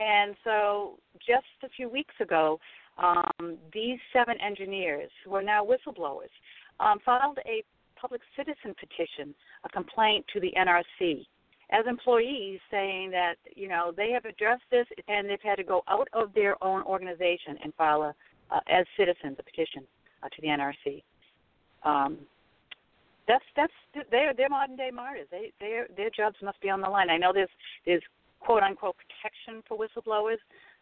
And 0.00 0.36
so, 0.44 0.98
just 1.18 1.46
a 1.64 1.68
few 1.68 1.88
weeks 1.88 2.14
ago, 2.20 2.60
um, 2.98 3.58
these 3.72 3.98
seven 4.12 4.36
engineers, 4.40 5.10
who 5.24 5.34
are 5.34 5.42
now 5.42 5.64
whistleblowers, 5.64 6.30
um, 6.80 6.98
filed 7.04 7.38
a 7.46 7.62
public 8.00 8.20
citizen 8.36 8.74
petition, 8.78 9.34
a 9.64 9.68
complaint 9.68 10.24
to 10.32 10.40
the 10.40 10.52
NRC 10.56 11.26
as 11.70 11.84
employees 11.86 12.60
saying 12.70 13.10
that 13.10 13.34
you 13.54 13.68
know 13.68 13.92
they 13.96 14.10
have 14.10 14.24
addressed 14.24 14.62
this 14.70 14.86
and 15.06 15.28
they've 15.28 15.38
had 15.42 15.56
to 15.56 15.64
go 15.64 15.82
out 15.88 16.08
of 16.12 16.32
their 16.34 16.62
own 16.64 16.82
organization 16.84 17.58
and 17.62 17.74
file 17.74 18.02
a 18.02 18.14
uh, 18.50 18.60
as 18.70 18.86
citizens 18.96 19.36
a 19.38 19.42
petition 19.42 19.82
uh, 20.22 20.28
to 20.28 20.40
the 20.40 20.48
NRC. 20.48 21.02
Um, 21.84 22.18
that's 23.26 23.44
that's 23.56 23.72
they're 24.10 24.32
they're 24.34 24.48
modern 24.48 24.76
day 24.76 24.90
martyrs. 24.92 25.28
They 25.30 25.52
their 25.60 25.86
their 25.96 26.10
jobs 26.10 26.36
must 26.42 26.60
be 26.62 26.70
on 26.70 26.80
the 26.80 26.88
line. 26.88 27.10
I 27.10 27.18
know 27.18 27.32
there's 27.32 27.50
there's 27.84 28.02
quote 28.40 28.62
unquote 28.62 28.96
protection 28.96 29.62
for 29.66 29.76
whistleblowers, 29.76 30.38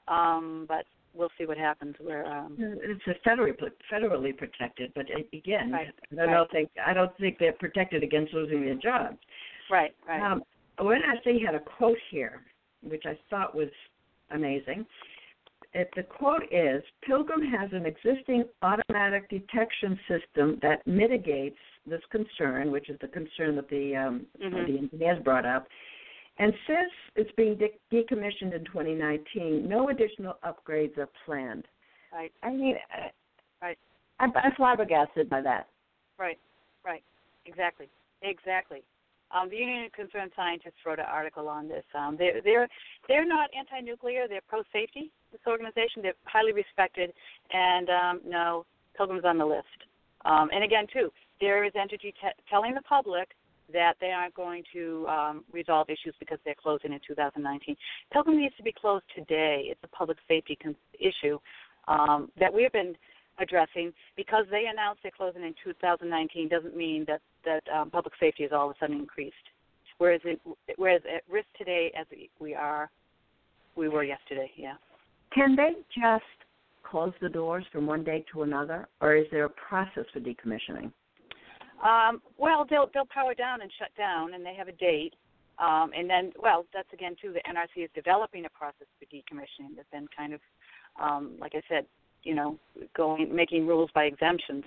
um, 0.09 0.67
but 0.69 0.85
we'll 1.15 1.31
see 1.39 1.47
what 1.47 1.59
happens. 1.59 1.95
Where 2.01 2.27
um, 2.27 2.57
it's 2.59 3.03
a 3.07 3.29
federally 3.29 3.53
federally 3.93 4.37
protected, 4.37 4.93
but 4.95 5.07
again, 5.33 5.73
right, 5.73 5.89
I 6.13 6.15
don't 6.15 6.33
right. 6.33 6.51
think 6.53 6.71
I 6.85 6.93
don't 6.93 7.17
think 7.19 7.39
they're 7.39 7.53
protected 7.53 8.03
against 8.03 8.33
losing 8.33 8.65
their 8.65 8.75
jobs. 8.75 9.19
Right, 9.71 9.95
right. 10.07 10.21
Um, 10.21 10.43
NRC 10.79 11.45
had 11.45 11.55
a 11.55 11.61
quote 11.61 11.99
here, 12.11 12.43
which 12.83 13.05
I 13.07 13.19
thought 13.31 13.55
was 13.55 13.69
amazing. 14.31 14.87
It, 15.73 15.91
the 15.95 16.03
quote 16.03 16.45
is 16.51 16.83
Pilgrim 17.07 17.43
has 17.43 17.71
an 17.73 17.85
existing 17.87 18.45
automatic 18.63 19.29
detection 19.29 19.99
system 20.09 20.59
that 20.63 20.87
mitigates 20.87 21.59
this 21.87 22.01
concern, 22.11 22.71
which 22.71 22.89
is 22.89 22.99
the 23.01 23.09
concern 23.09 23.57
that 23.57 23.69
the, 23.69 23.95
um, 23.95 24.27
mm-hmm. 24.43 24.73
the 24.73 24.79
engineers 24.79 25.23
brought 25.23 25.45
up. 25.45 25.67
And 26.39 26.53
since 26.67 26.93
it's 27.15 27.31
being 27.37 27.57
de- 27.57 27.79
decommissioned 27.93 28.55
in 28.55 28.65
2019, 28.67 29.69
no 29.69 29.89
additional 29.89 30.37
upgrades 30.45 30.97
are 30.99 31.09
planned. 31.25 31.65
Right. 32.13 32.33
I 32.43 32.51
mean, 32.51 32.77
right. 33.63 33.79
I'm, 34.21 34.33
I'm 34.37 34.53
flabbergasted 34.57 35.29
by 35.29 35.41
that. 35.43 35.69
Right. 36.19 36.39
Right. 36.85 37.03
Exactly. 37.47 37.89
Exactly. 38.23 38.83
Um, 39.33 39.51
the 39.51 39.57
Union 39.57 39.85
of 39.85 39.93
Concerned 39.93 40.31
Scientists 40.37 40.85
wrote 40.85 40.99
an 40.99 41.07
article 41.09 41.49
on 41.49 41.69
this. 41.69 41.85
Um, 41.99 42.17
they're 42.17 42.41
they're 42.43 42.69
they're 43.09 43.27
not 43.27 43.51
anti-nuclear. 43.59 44.29
They're 44.29 44.41
pro-safety. 44.47 45.11
This 45.33 45.41
organization, 45.47 46.03
they're 46.03 46.15
highly 46.25 46.53
respected, 46.53 47.13
and 47.53 47.89
um, 47.91 48.21
no, 48.25 48.65
Pilgrim's 48.97 49.25
on 49.25 49.39
the 49.39 49.45
list. 49.45 49.67
Um, 50.25 50.49
and 50.53 50.63
again, 50.63 50.87
too, 50.93 51.11
there 51.41 51.65
is 51.65 51.73
Entergy 51.73 52.15
t- 52.15 52.39
telling 52.49 52.75
the 52.75 52.83
public 52.83 53.31
that 53.73 53.95
they 54.01 54.11
aren't 54.11 54.35
going 54.35 54.63
to 54.73 55.07
um, 55.09 55.45
resolve 55.53 55.89
issues 55.91 56.15
because 56.19 56.39
they're 56.45 56.55
closing 56.61 56.93
in 56.93 57.01
2019. 57.07 57.77
Pilgrim 58.13 58.39
needs 58.39 58.57
to 58.57 58.63
be 58.63 58.73
closed 58.73 59.05
today. 59.15 59.65
It's 59.67 59.81
a 59.83 59.89
public 59.89 60.19
safety 60.29 60.57
con- 60.63 60.77
issue 60.99 61.39
um, 61.89 62.31
that 62.39 62.53
we've 62.53 62.73
been 62.73 62.95
addressing 63.39 63.93
because 64.17 64.45
they 64.51 64.65
announced 64.71 65.01
they're 65.03 65.13
closing 65.17 65.43
in 65.43 65.55
2019 65.63 66.49
doesn't 66.49 66.77
mean 66.77 67.05
that 67.07 67.21
that 67.45 67.63
um, 67.75 67.91
public 67.91 68.15
safety 68.19 68.45
is 68.45 68.53
all 68.53 68.71
of 68.71 68.77
a 68.77 68.79
sudden 68.81 68.97
increased. 68.97 69.35
Whereas 69.99 70.21
it, 70.25 70.41
whereas 70.77 71.03
at 71.15 71.23
risk 71.33 71.47
today 71.57 71.93
as 71.99 72.07
we 72.41 72.55
are, 72.55 72.91
we 73.77 73.89
were 73.89 74.05
yesterday. 74.05 74.51
Yeah. 74.57 74.75
Can 75.33 75.57
they 75.57 75.73
just 75.95 76.25
close 76.83 77.13
the 77.21 77.29
doors 77.29 77.65
from 77.73 77.87
one 77.87 78.05
day 78.05 78.25
to 78.33 78.43
another, 78.43 78.89
or 79.01 79.17
is 79.17 79.27
there 79.31 79.45
a 79.45 79.51
process 79.51 80.05
for 80.13 80.21
decommissioning? 80.21 80.93
Um, 81.85 82.23
well, 82.39 82.67
they'll 82.69 82.91
they'll 82.93 83.07
power 83.07 83.35
down 83.35 83.63
and 83.63 83.71
shut 83.79 83.91
down, 83.97 84.35
and 84.35 84.45
they 84.45 84.55
have 84.55 84.69
a 84.69 84.73
date. 84.73 85.15
Um, 85.59 85.91
and 85.97 86.09
then, 86.09 86.33
well, 86.41 86.67
that's 86.75 86.93
again 86.93 87.17
too. 87.21 87.33
The 87.33 87.41
NRC 87.51 87.85
is 87.85 87.91
developing 87.95 88.45
a 88.45 88.51
process 88.51 88.87
for 88.99 89.07
decommissioning. 89.07 89.75
That's 89.75 89.89
been 89.91 90.07
kind 90.15 90.35
of, 90.35 90.41
um, 91.01 91.33
like 91.41 91.53
I 91.55 91.63
said, 91.69 91.87
you 92.25 92.35
know, 92.35 92.59
going 92.95 93.35
making 93.35 93.67
rules 93.67 93.91
by 93.95 94.05
exemptions. 94.05 94.65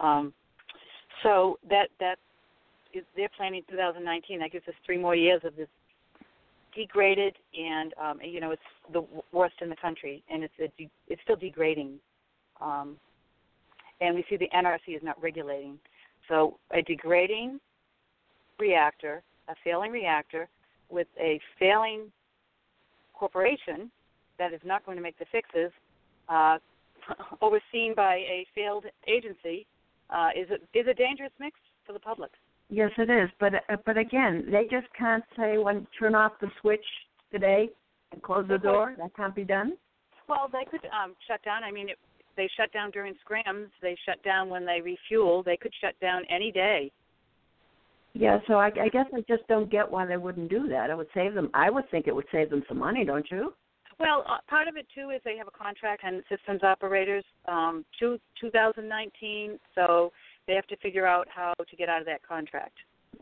Um, 0.00 0.32
so 1.22 1.58
that 1.70 1.88
that 2.00 2.16
is 2.92 3.04
they're 3.16 3.28
planning 3.36 3.62
2019. 3.70 4.40
That 4.40 4.52
gives 4.52 4.66
us 4.66 4.74
three 4.84 4.98
more 4.98 5.14
years 5.14 5.42
of 5.44 5.54
this 5.56 5.68
degraded 6.74 7.36
and 7.58 7.92
um, 8.02 8.18
you 8.22 8.40
know 8.40 8.50
it's 8.50 8.62
the 8.92 9.04
worst 9.32 9.54
in 9.60 9.68
the 9.68 9.76
country, 9.76 10.22
and 10.30 10.42
it's 10.42 10.54
a 10.58 10.68
de- 10.78 10.90
it's 11.08 11.22
still 11.22 11.36
degrading. 11.36 11.98
Um, 12.60 12.96
and 14.00 14.14
we 14.14 14.24
see 14.28 14.36
the 14.36 14.48
NRC 14.54 14.96
is 14.96 15.02
not 15.02 15.20
regulating. 15.22 15.78
So 16.28 16.58
a 16.72 16.82
degrading 16.82 17.60
reactor, 18.58 19.22
a 19.48 19.54
failing 19.64 19.90
reactor, 19.90 20.48
with 20.88 21.08
a 21.18 21.40
failing 21.58 22.12
corporation 23.14 23.90
that 24.38 24.52
is 24.52 24.60
not 24.64 24.84
going 24.84 24.96
to 24.96 25.02
make 25.02 25.18
the 25.18 25.26
fixes, 25.32 25.70
uh, 26.28 26.58
overseen 27.40 27.94
by 27.96 28.16
a 28.16 28.46
failed 28.54 28.84
agency, 29.08 29.66
uh, 30.10 30.28
is 30.36 30.48
a, 30.50 30.78
is 30.78 30.86
a 30.88 30.94
dangerous 30.94 31.32
mix 31.40 31.58
for 31.86 31.92
the 31.92 31.98
public. 31.98 32.30
Yes, 32.68 32.90
it 32.96 33.10
is. 33.10 33.28
But 33.38 33.54
uh, 33.54 33.76
but 33.84 33.98
again, 33.98 34.46
they 34.50 34.62
just 34.70 34.86
can't 34.98 35.24
say 35.36 35.58
when 35.58 35.86
turn 35.98 36.14
off 36.14 36.32
the 36.40 36.48
switch 36.60 36.84
today 37.30 37.68
and 38.12 38.22
close 38.22 38.46
the 38.48 38.58
door. 38.58 38.94
That 38.98 39.14
can't 39.14 39.34
be 39.34 39.44
done. 39.44 39.74
Well, 40.28 40.48
they 40.50 40.64
could 40.70 40.86
um, 40.86 41.14
shut 41.28 41.42
down. 41.44 41.64
I 41.64 41.70
mean, 41.70 41.90
it, 41.90 41.98
they 42.36 42.48
shut 42.56 42.72
down 42.72 42.90
during 42.90 43.14
scrams. 43.20 43.70
They 43.80 43.96
shut 44.06 44.22
down 44.22 44.48
when 44.48 44.64
they 44.64 44.80
refuel. 44.80 45.42
They 45.42 45.56
could 45.56 45.72
shut 45.80 45.98
down 46.00 46.22
any 46.30 46.50
day. 46.50 46.90
Yeah, 48.14 48.38
so 48.46 48.54
I, 48.54 48.66
I 48.66 48.88
guess 48.88 49.06
I 49.14 49.20
just 49.26 49.46
don't 49.48 49.70
get 49.70 49.90
why 49.90 50.04
they 50.04 50.18
wouldn't 50.18 50.50
do 50.50 50.68
that. 50.68 50.90
It 50.90 50.96
would 50.96 51.08
save 51.14 51.34
them. 51.34 51.50
I 51.54 51.70
would 51.70 51.90
think 51.90 52.06
it 52.06 52.14
would 52.14 52.26
save 52.30 52.50
them 52.50 52.62
some 52.68 52.78
money, 52.78 53.04
don't 53.04 53.26
you? 53.30 53.54
Well, 53.98 54.24
uh, 54.28 54.38
part 54.48 54.68
of 54.68 54.76
it 54.76 54.86
too 54.94 55.10
is 55.10 55.20
they 55.24 55.36
have 55.36 55.48
a 55.48 55.50
contract 55.50 56.02
on 56.04 56.22
systems 56.28 56.62
operators 56.62 57.24
um, 57.46 57.84
to 58.00 58.18
2019, 58.40 59.58
so 59.74 60.12
they 60.46 60.54
have 60.54 60.66
to 60.66 60.76
figure 60.78 61.06
out 61.06 61.26
how 61.34 61.54
to 61.58 61.76
get 61.76 61.88
out 61.88 62.00
of 62.00 62.06
that 62.06 62.26
contract. 62.26 62.74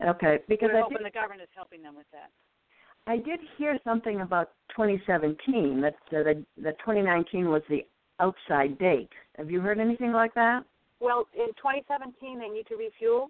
Okay, 0.03 0.39
because 0.49 0.69
We're 0.73 0.79
I 0.79 0.81
hoping 0.81 0.97
did, 0.97 1.07
the 1.07 1.11
government 1.11 1.41
is 1.41 1.49
helping 1.55 1.83
them 1.83 1.95
with 1.95 2.07
that. 2.11 2.31
I 3.07 3.17
did 3.17 3.39
hear 3.57 3.77
something 3.83 4.21
about 4.21 4.51
2017 4.75 5.81
that 5.81 5.93
uh, 6.07 6.23
the, 6.23 6.45
that 6.63 6.79
2019 6.79 7.49
was 7.49 7.61
the 7.69 7.85
outside 8.21 8.77
date. 8.77 9.09
Have 9.37 9.49
you 9.51 9.59
heard 9.59 9.79
anything 9.79 10.11
like 10.11 10.33
that? 10.35 10.63
Well, 10.99 11.27
in 11.33 11.47
2017 11.57 12.39
they 12.39 12.47
need 12.47 12.67
to 12.67 12.75
refuel. 12.75 13.29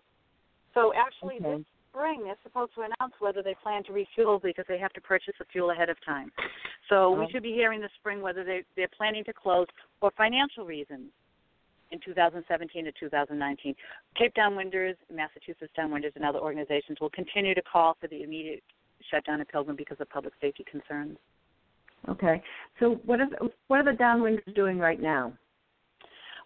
So 0.73 0.93
actually, 0.93 1.35
Okay. 1.35 1.57
this 1.57 1.65
spring 1.89 2.23
they're 2.23 2.37
supposed 2.43 2.73
to 2.75 2.81
announce 2.81 3.13
whether 3.19 3.41
they 3.41 3.55
plan 3.55 3.83
to 3.85 3.93
refuel 3.93 4.39
because 4.39 4.65
they 4.67 4.77
have 4.77 4.93
to 4.93 5.01
purchase 5.01 5.35
the 5.39 5.45
fuel 5.45 5.71
ahead 5.71 5.89
of 5.89 5.99
time. 6.01 6.31
So 6.89 7.15
Oh. 7.15 7.19
we 7.19 7.29
should 7.31 7.43
be 7.43 7.53
hearing 7.53 7.79
this 7.81 7.91
spring 7.93 8.21
whether 8.21 8.43
they 8.43 8.63
they're 8.75 8.87
planning 8.89 9.23
to 9.25 9.33
close 9.33 9.67
for 9.99 10.11
financial 10.11 10.65
reasons 10.65 11.11
in 11.91 11.99
2017 11.99 12.85
to 12.85 12.91
2019. 12.93 13.75
Cape 14.15 14.33
Downwinders, 14.33 14.95
Massachusetts 15.09 15.73
Downwinders, 15.77 16.15
and 16.15 16.23
other 16.25 16.39
organizations 16.39 16.99
will 17.01 17.09
continue 17.09 17.53
to 17.53 17.61
call 17.61 17.95
for 17.95 18.07
the 18.07 18.23
immediate 18.23 18.63
shutdown 19.09 19.41
of 19.41 19.47
Pilgrim 19.49 19.75
because 19.75 19.99
of 19.99 20.09
public 20.09 20.33
safety 20.39 20.63
concerns. 20.63 21.17
Okay. 22.09 22.41
So 22.79 22.99
what 23.05 23.19
are 23.19 23.29
the, 23.29 23.49
what 23.67 23.79
are 23.79 23.91
the 23.91 23.97
downwinders 23.97 24.55
doing 24.55 24.79
right 24.79 25.01
now? 25.01 25.33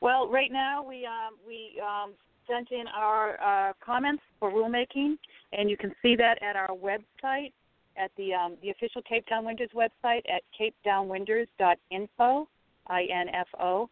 Well, 0.02 0.30
right 0.30 0.52
now 0.52 0.84
we 0.88 1.06
um, 1.06 1.36
we 1.48 1.82
um, 1.82 2.14
sent 2.48 2.72
in 2.72 2.86
our 2.88 3.42
uh, 3.42 3.74
comments 3.84 4.22
for 4.40 4.52
rulemaking, 4.52 5.18
and 5.54 5.70
you 5.70 5.78
can 5.78 5.94
see 6.02 6.16
that 6.16 6.42
at 6.44 6.56
our 6.56 6.76
website, 6.76 7.54
at 7.98 8.12
the 8.18 8.34
um, 8.34 8.58
the 8.62 8.70
official 8.70 9.02
Cape 9.02 9.26
Town 9.28 9.46
Downwinders 9.46 9.74
website 9.74 10.22
at 10.30 10.44
capedownwinders.info, 10.60 12.48
I-N-F-O. 12.88 13.90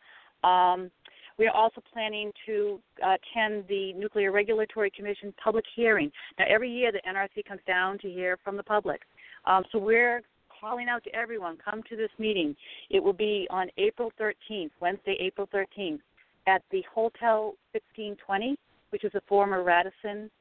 Um, 0.48 0.92
we 1.40 1.48
are 1.48 1.56
also 1.56 1.82
planning 1.92 2.32
to 2.46 2.80
uh, 3.04 3.16
attend 3.16 3.66
the 3.68 3.94
Nuclear 3.94 4.32
Regulatory 4.32 4.92
Commission 4.92 5.34
public 5.44 5.66
hearing. 5.76 6.12
Now, 6.38 6.46
every 6.48 6.70
year 6.70 6.92
the 6.92 7.02
NRC 7.10 7.46
comes 7.48 7.62
down 7.66 7.98
to 8.00 8.10
hear 8.10 8.38
from 8.44 8.56
the 8.56 8.64
public. 8.64 9.02
Um, 9.46 9.64
so 9.72 9.80
we're 9.80 10.22
calling 10.64 10.88
out 10.88 11.04
to 11.04 11.14
everyone, 11.14 11.58
come 11.64 11.84
to 11.90 11.98
this 11.98 12.10
meeting. 12.18 12.56
It 12.90 13.04
will 13.04 13.14
be 13.14 13.46
on 13.50 13.68
April 13.78 14.14
13th, 14.20 14.72
Wednesday, 14.80 15.18
April 15.20 15.48
13th, 15.54 16.00
at 16.48 16.62
the 16.72 16.84
Hotel 16.94 17.56
1620, 17.74 18.56
which 18.92 19.04
is 19.04 19.12
a 19.14 19.22
former 19.28 19.62
Radisson 19.62 20.32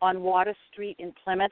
on 0.00 0.22
Water 0.22 0.54
Street 0.70 0.94
in 1.00 1.12
Plymouth 1.24 1.50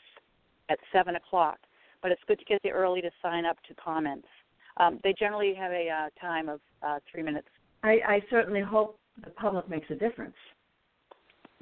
at 0.71 0.79
7 0.93 1.17
o'clock. 1.17 1.59
But 2.01 2.13
it's 2.13 2.23
good 2.29 2.39
to 2.39 2.45
get 2.45 2.61
there 2.63 2.75
early 2.75 3.01
to 3.01 3.11
sign 3.21 3.45
up 3.45 3.57
to 3.69 3.75
comments. 3.75 4.29
Um, 4.77 5.01
they 5.03 5.15
generally 5.19 5.55
have 5.55 5.73
a 5.73 5.89
uh, 5.89 6.21
time 6.21 6.49
of 6.49 6.61
uh, 6.87 6.99
three 7.11 7.23
minutes. 7.25 7.49
I, 7.83 7.99
I 8.07 8.21
certainly 8.31 8.61
hope 8.61 8.99
the 9.25 9.31
public 9.31 9.69
makes 9.69 9.91
a 9.91 9.95
difference. 9.97 10.35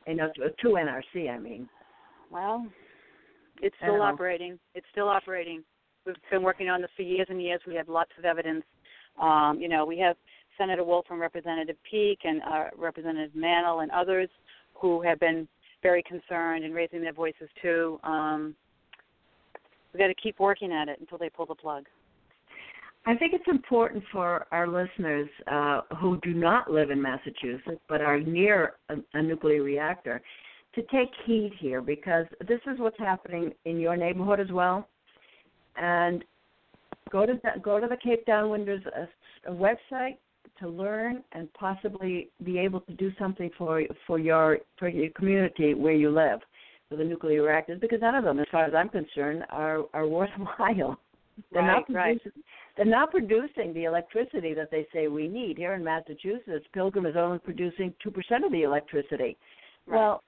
You 0.07 0.15
know, 0.15 0.31
to, 0.37 0.51
to 0.51 0.69
NRC, 0.69 1.31
I 1.31 1.39
mean. 1.39 1.69
Well, 2.31 2.67
it's 3.63 3.77
still 3.83 4.03
operating. 4.03 4.59
It's 4.75 4.87
still 4.93 5.09
operating. 5.09 5.63
We've 6.07 6.17
been 6.31 6.43
working 6.43 6.69
on 6.69 6.81
this 6.81 6.91
for 6.97 7.03
years 7.03 7.27
and 7.31 7.43
years. 7.43 7.61
We 7.67 7.75
have 7.75 7.89
lots 7.89 8.11
of 8.19 8.25
evidence. 8.25 8.65
Um, 9.21 9.59
you 9.61 9.69
know, 9.69 9.85
we 9.85 9.99
have 9.99 10.17
Senator 10.57 10.85
Wolf 10.85 11.07
and 11.11 11.21
Representative 11.21 11.77
Peake 11.91 12.21
and 12.25 12.43
uh, 12.43 12.65
Representative 12.77 13.35
Mantle 13.35 13.81
and 13.81 13.91
others 13.91 14.29
who 14.75 15.03
have 15.03 15.21
been 15.21 15.47
very 15.83 16.03
concerned 16.03 16.65
and 16.65 16.75
raising 16.75 17.01
their 17.03 17.13
voices 17.13 17.49
too. 17.63 17.99
Um, 18.03 18.55
we've 19.93 20.01
got 20.01 20.09
to 20.09 20.15
keep 20.15 20.39
working 20.39 20.73
at 20.73 20.89
it 20.89 21.01
until 21.01 21.19
they 21.19 21.31
pull 21.31 21.47
the 21.47 21.55
plug. 21.55 21.85
I 23.07 23.17
think 23.17 23.33
it's 23.33 23.49
important 23.49 24.05
for 24.13 24.47
our 24.53 24.69
listeners 24.69 25.29
uh, 25.51 25.81
who 25.99 26.19
do 26.23 26.35
not 26.35 26.71
live 26.71 26.91
in 26.91 27.01
Massachusetts 27.01 27.81
but 27.89 28.03
are 28.03 28.21
near 28.21 28.75
a, 28.91 28.97
a 29.15 29.23
nuclear 29.23 29.63
reactor 29.63 30.21
to 30.75 30.83
take 30.83 31.09
heed 31.25 31.53
here 31.59 31.81
because 31.81 32.27
this 32.47 32.61
is 32.67 32.79
what's 32.79 32.99
happening 32.99 33.53
in 33.65 33.81
your 33.81 33.97
neighborhood 33.97 34.39
as 34.39 34.51
well. 34.53 34.87
And 35.77 36.25
go 37.11 37.27
to 37.27 37.35
the, 37.43 37.61
go 37.61 37.81
to 37.81 37.87
the 37.87 37.97
Cape 37.97 38.27
Downwinders 38.27 38.87
uh, 38.87 39.51
website 39.51 40.17
to 40.59 40.69
learn 40.69 41.23
and 41.33 41.53
possibly 41.55 42.29
be 42.45 42.59
able 42.59 42.81
to 42.83 42.93
do 42.95 43.11
something 43.19 43.51
for 43.57 43.83
for 44.07 44.19
your 44.19 44.59
for 44.79 44.89
your 44.89 45.11
community 45.11 45.75
where 45.75 45.95
you 45.95 46.11
live 46.11 46.41
for 46.89 46.97
the 46.97 47.05
nuclear 47.05 47.43
reactors 47.43 47.81
because 47.81 48.01
none 48.01 48.15
of 48.15 48.25
them, 48.25 48.39
as 48.39 48.47
far 48.51 48.65
as 48.65 48.75
I'm 48.75 48.89
concerned, 48.89 49.45
are 49.51 49.85
are 49.95 50.07
worthwhile. 50.07 50.99
They're 51.53 51.63
right, 51.63 51.77
not 51.77 51.87
producing, 51.87 52.33
right. 52.35 52.45
They're 52.77 52.85
not 52.85 53.11
producing 53.11 53.73
the 53.73 53.85
electricity 53.85 54.53
that 54.55 54.71
they 54.71 54.87
say 54.93 55.09
we 55.09 55.27
need. 55.27 55.57
Here 55.57 55.73
in 55.73 55.83
Massachusetts, 55.83 56.67
Pilgrim 56.75 57.07
is 57.07 57.17
only 57.17 57.39
producing 57.39 57.95
two 58.03 58.11
percent 58.11 58.45
of 58.45 58.53
the 58.53 58.63
electricity. 58.63 59.39
Right. 59.87 59.97
Well, 59.97 60.23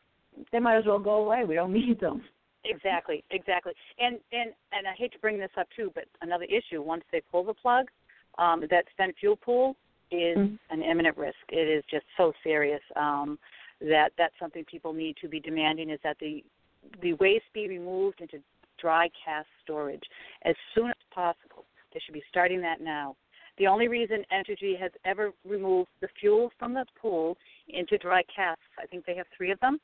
they 0.53 0.59
might 0.59 0.79
as 0.79 0.87
well 0.87 0.99
go 0.99 1.25
away. 1.25 1.45
We 1.45 1.55
don't 1.55 1.73
need 1.75 2.01
them. 2.01 2.23
Exactly, 2.65 3.25
exactly. 3.31 3.73
And 3.99 4.19
and 4.33 4.53
and 4.73 4.87
I 4.87 4.93
hate 4.97 5.13
to 5.13 5.19
bring 5.19 5.39
this 5.39 5.51
up 5.59 5.67
too, 5.75 5.91
but 5.95 6.05
another 6.21 6.45
issue 6.45 6.83
once 6.83 7.05
they 7.11 7.21
pull 7.31 7.45
the 7.45 7.55
plug, 7.55 7.87
um, 8.39 8.63
that 8.71 8.85
spent 8.93 9.15
fuel 9.19 9.37
pool 9.37 9.77
is 10.11 10.37
Mm-hmm. 10.37 10.55
an 10.71 10.83
imminent 10.83 11.17
risk. 11.17 11.39
It 11.49 11.69
is 11.69 11.83
just 11.91 12.05
so 12.19 12.33
serious 12.45 12.83
um, 12.97 13.39
that 13.81 14.11
that's 14.19 14.35
something 14.39 14.63
people 14.65 14.93
need 14.93 15.17
to 15.23 15.29
be 15.29 15.41
demanding 15.41 15.91
is 15.91 15.99
that 16.05 16.19
the 16.21 16.45
the 17.01 17.15
waste 17.15 17.45
be 17.55 17.67
removed 17.69 18.21
into 18.21 18.39
dry 18.79 19.09
cask 19.25 19.47
storage 19.63 20.03
as 20.45 20.55
soon 20.75 20.89
as 20.91 20.97
possible. 21.15 21.65
They 21.95 22.01
should 22.05 22.15
be 22.15 22.23
starting 22.29 22.61
that 22.63 22.81
now. 22.81 23.17
The 23.59 23.67
only 23.67 23.89
reason 23.89 24.25
Entergy 24.33 24.79
has 24.79 24.91
ever 25.05 25.33
removed 25.47 25.91
the 26.01 26.09
fuel 26.21 26.51
from 26.59 26.75
the 26.75 26.85
pool 27.01 27.37
into 27.69 27.99
dry 27.99 28.23
casks, 28.35 28.63
I 28.83 28.87
think 28.87 29.05
they 29.07 29.15
have 29.17 29.27
three 29.37 29.51
of 29.51 29.61
them, 29.61 29.79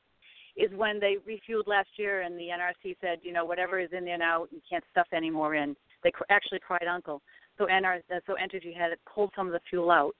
is 0.59 0.69
when 0.75 0.99
they 0.99 1.15
refueled 1.27 1.67
last 1.67 1.89
year 1.95 2.21
and 2.21 2.37
the 2.37 2.49
NRC 2.49 2.97
said, 3.01 3.19
you 3.23 3.31
know, 3.31 3.45
whatever 3.45 3.79
is 3.79 3.89
in 3.97 4.03
there 4.03 4.17
now, 4.17 4.45
you 4.51 4.61
can't 4.69 4.83
stuff 4.91 5.07
any 5.13 5.29
more 5.29 5.55
in. 5.55 5.75
They 6.03 6.11
cr- 6.11 6.23
actually 6.29 6.59
cried 6.59 6.85
uncle. 6.91 7.21
So 7.57 7.65
NR, 7.65 7.99
uh, 8.13 8.19
so 8.27 8.33
Entergy 8.33 8.75
had 8.75 8.91
pulled 9.13 9.31
some 9.35 9.47
of 9.47 9.53
the 9.53 9.61
fuel 9.69 9.89
out 9.89 10.15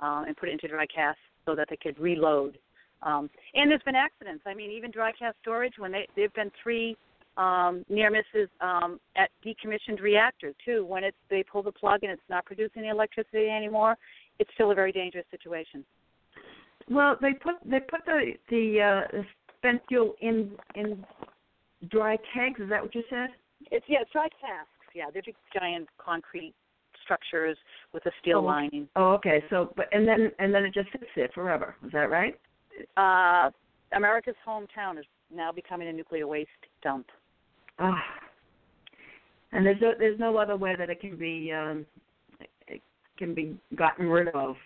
uh, 0.00 0.24
and 0.26 0.36
put 0.36 0.48
it 0.48 0.52
into 0.52 0.68
dry 0.68 0.86
casks 0.86 1.20
so 1.46 1.54
that 1.54 1.68
they 1.70 1.76
could 1.76 1.98
reload. 1.98 2.58
Um, 3.02 3.30
and 3.54 3.70
there's 3.70 3.82
been 3.82 3.94
accidents. 3.94 4.42
I 4.46 4.54
mean, 4.54 4.70
even 4.70 4.90
dry 4.90 5.12
cask 5.12 5.36
storage 5.42 5.74
when 5.78 5.92
they 5.92 6.08
there've 6.16 6.32
been 6.32 6.50
three 6.62 6.96
um, 7.36 7.84
near 7.88 8.10
misses 8.10 8.48
um, 8.60 8.98
at 9.16 9.30
decommissioned 9.44 10.00
reactors 10.00 10.54
too. 10.64 10.86
When 10.86 11.04
it's 11.04 11.16
they 11.28 11.42
pull 11.42 11.62
the 11.62 11.72
plug 11.72 12.02
and 12.02 12.10
it's 12.10 12.22
not 12.30 12.46
producing 12.46 12.82
the 12.82 12.88
electricity 12.88 13.48
anymore, 13.50 13.96
it's 14.38 14.50
still 14.54 14.70
a 14.70 14.74
very 14.74 14.92
dangerous 14.92 15.26
situation. 15.30 15.84
Well, 16.88 17.16
they 17.20 17.32
put 17.34 17.56
they 17.64 17.80
put 17.80 18.00
the 18.06 18.32
the 18.48 18.80
uh, 18.80 19.22
spent 19.64 19.82
fuel 19.88 20.14
in 20.20 20.50
in 20.74 21.04
dry 21.90 22.16
kegs. 22.32 22.60
Is 22.60 22.68
that 22.68 22.82
what 22.82 22.94
you 22.94 23.02
said? 23.08 23.28
It's 23.70 23.84
yeah, 23.88 24.00
dry 24.12 24.28
casks. 24.40 24.70
Yeah, 24.94 25.06
they're 25.12 25.22
big 25.24 25.36
giant 25.58 25.88
concrete 25.98 26.54
structures 27.02 27.56
with 27.92 28.04
a 28.06 28.10
steel 28.20 28.38
Oh, 28.38 28.42
lining. 28.42 28.88
Oh, 28.96 29.12
okay. 29.12 29.42
So, 29.50 29.72
but 29.76 29.86
and 29.92 30.06
then 30.06 30.30
and 30.38 30.54
then 30.54 30.64
it 30.64 30.74
just 30.74 30.90
sits 30.92 31.04
there 31.16 31.28
forever. 31.34 31.76
Is 31.84 31.92
that 31.92 32.10
right? 32.10 32.38
Uh, 32.96 33.50
America's 33.96 34.34
hometown 34.46 34.98
is 34.98 35.04
now 35.34 35.52
becoming 35.52 35.88
a 35.88 35.92
nuclear 35.92 36.26
waste 36.26 36.50
dump. 36.82 37.06
Ah. 37.78 38.02
And 39.52 39.64
there's 39.64 39.80
no 39.80 39.92
there's 39.98 40.18
no 40.18 40.36
other 40.36 40.56
way 40.56 40.74
that 40.76 40.90
it 40.90 41.00
can 41.00 41.16
be 41.16 41.52
um 41.52 41.86
it 42.68 42.82
can 43.18 43.34
be 43.34 43.56
gotten 43.76 44.08
rid 44.08 44.28
of. 44.28 44.56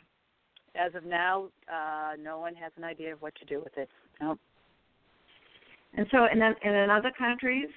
As 0.74 0.94
of 0.94 1.04
now, 1.04 1.46
uh, 1.72 2.12
no 2.22 2.38
one 2.38 2.54
has 2.54 2.70
an 2.76 2.84
idea 2.84 3.12
of 3.12 3.20
what 3.20 3.34
to 3.36 3.44
do 3.46 3.58
with 3.58 3.76
it. 3.76 3.88
Nope. 4.20 4.38
And 5.94 6.06
so, 6.10 6.26
and 6.30 6.40
then 6.40 6.54
and 6.62 6.74
in 6.76 6.90
other 6.90 7.12
countries, 7.16 7.68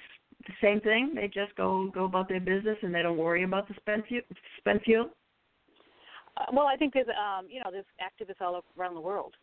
the 0.46 0.52
same 0.60 0.80
thing. 0.80 1.12
They 1.14 1.28
just 1.28 1.54
go 1.56 1.90
go 1.94 2.04
about 2.04 2.28
their 2.28 2.40
business 2.40 2.76
and 2.82 2.94
they 2.94 3.02
don't 3.02 3.16
worry 3.16 3.44
about 3.44 3.68
the 3.68 3.74
spent 3.80 4.06
fuel. 4.06 4.22
Spent 4.58 4.82
fuel. 4.82 5.10
Uh, 6.36 6.44
well, 6.52 6.66
I 6.66 6.76
think 6.76 6.94
there's 6.94 7.06
um, 7.08 7.46
you 7.48 7.60
know 7.60 7.70
there's 7.70 7.84
activists 8.00 8.40
all 8.40 8.62
around 8.78 8.94
the 8.94 9.00
world 9.00 9.34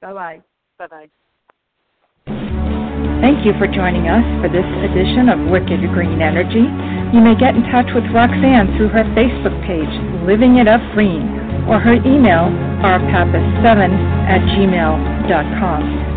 Bye 0.00 0.12
bye. 0.12 0.42
Bye 0.78 0.86
bye. 0.86 1.08
Thank 3.20 3.46
you 3.46 3.52
for 3.58 3.66
joining 3.66 4.08
us 4.08 4.24
for 4.42 4.48
this 4.48 4.66
edition 4.84 5.28
of 5.28 5.50
Wicked 5.50 5.80
Green 5.92 6.20
Energy. 6.20 6.68
You 7.16 7.20
may 7.20 7.34
get 7.34 7.56
in 7.56 7.62
touch 7.72 7.88
with 7.94 8.04
Roxanne 8.12 8.76
through 8.76 8.88
her 8.88 9.04
Facebook 9.16 9.56
page, 9.66 9.88
Living 10.26 10.58
It 10.58 10.68
Up 10.68 10.80
Green, 10.92 11.22
or 11.68 11.80
her 11.80 11.94
email, 11.94 12.52
rpappas7 12.84 13.66
at 14.28 14.40
gmail.com. 14.52 16.15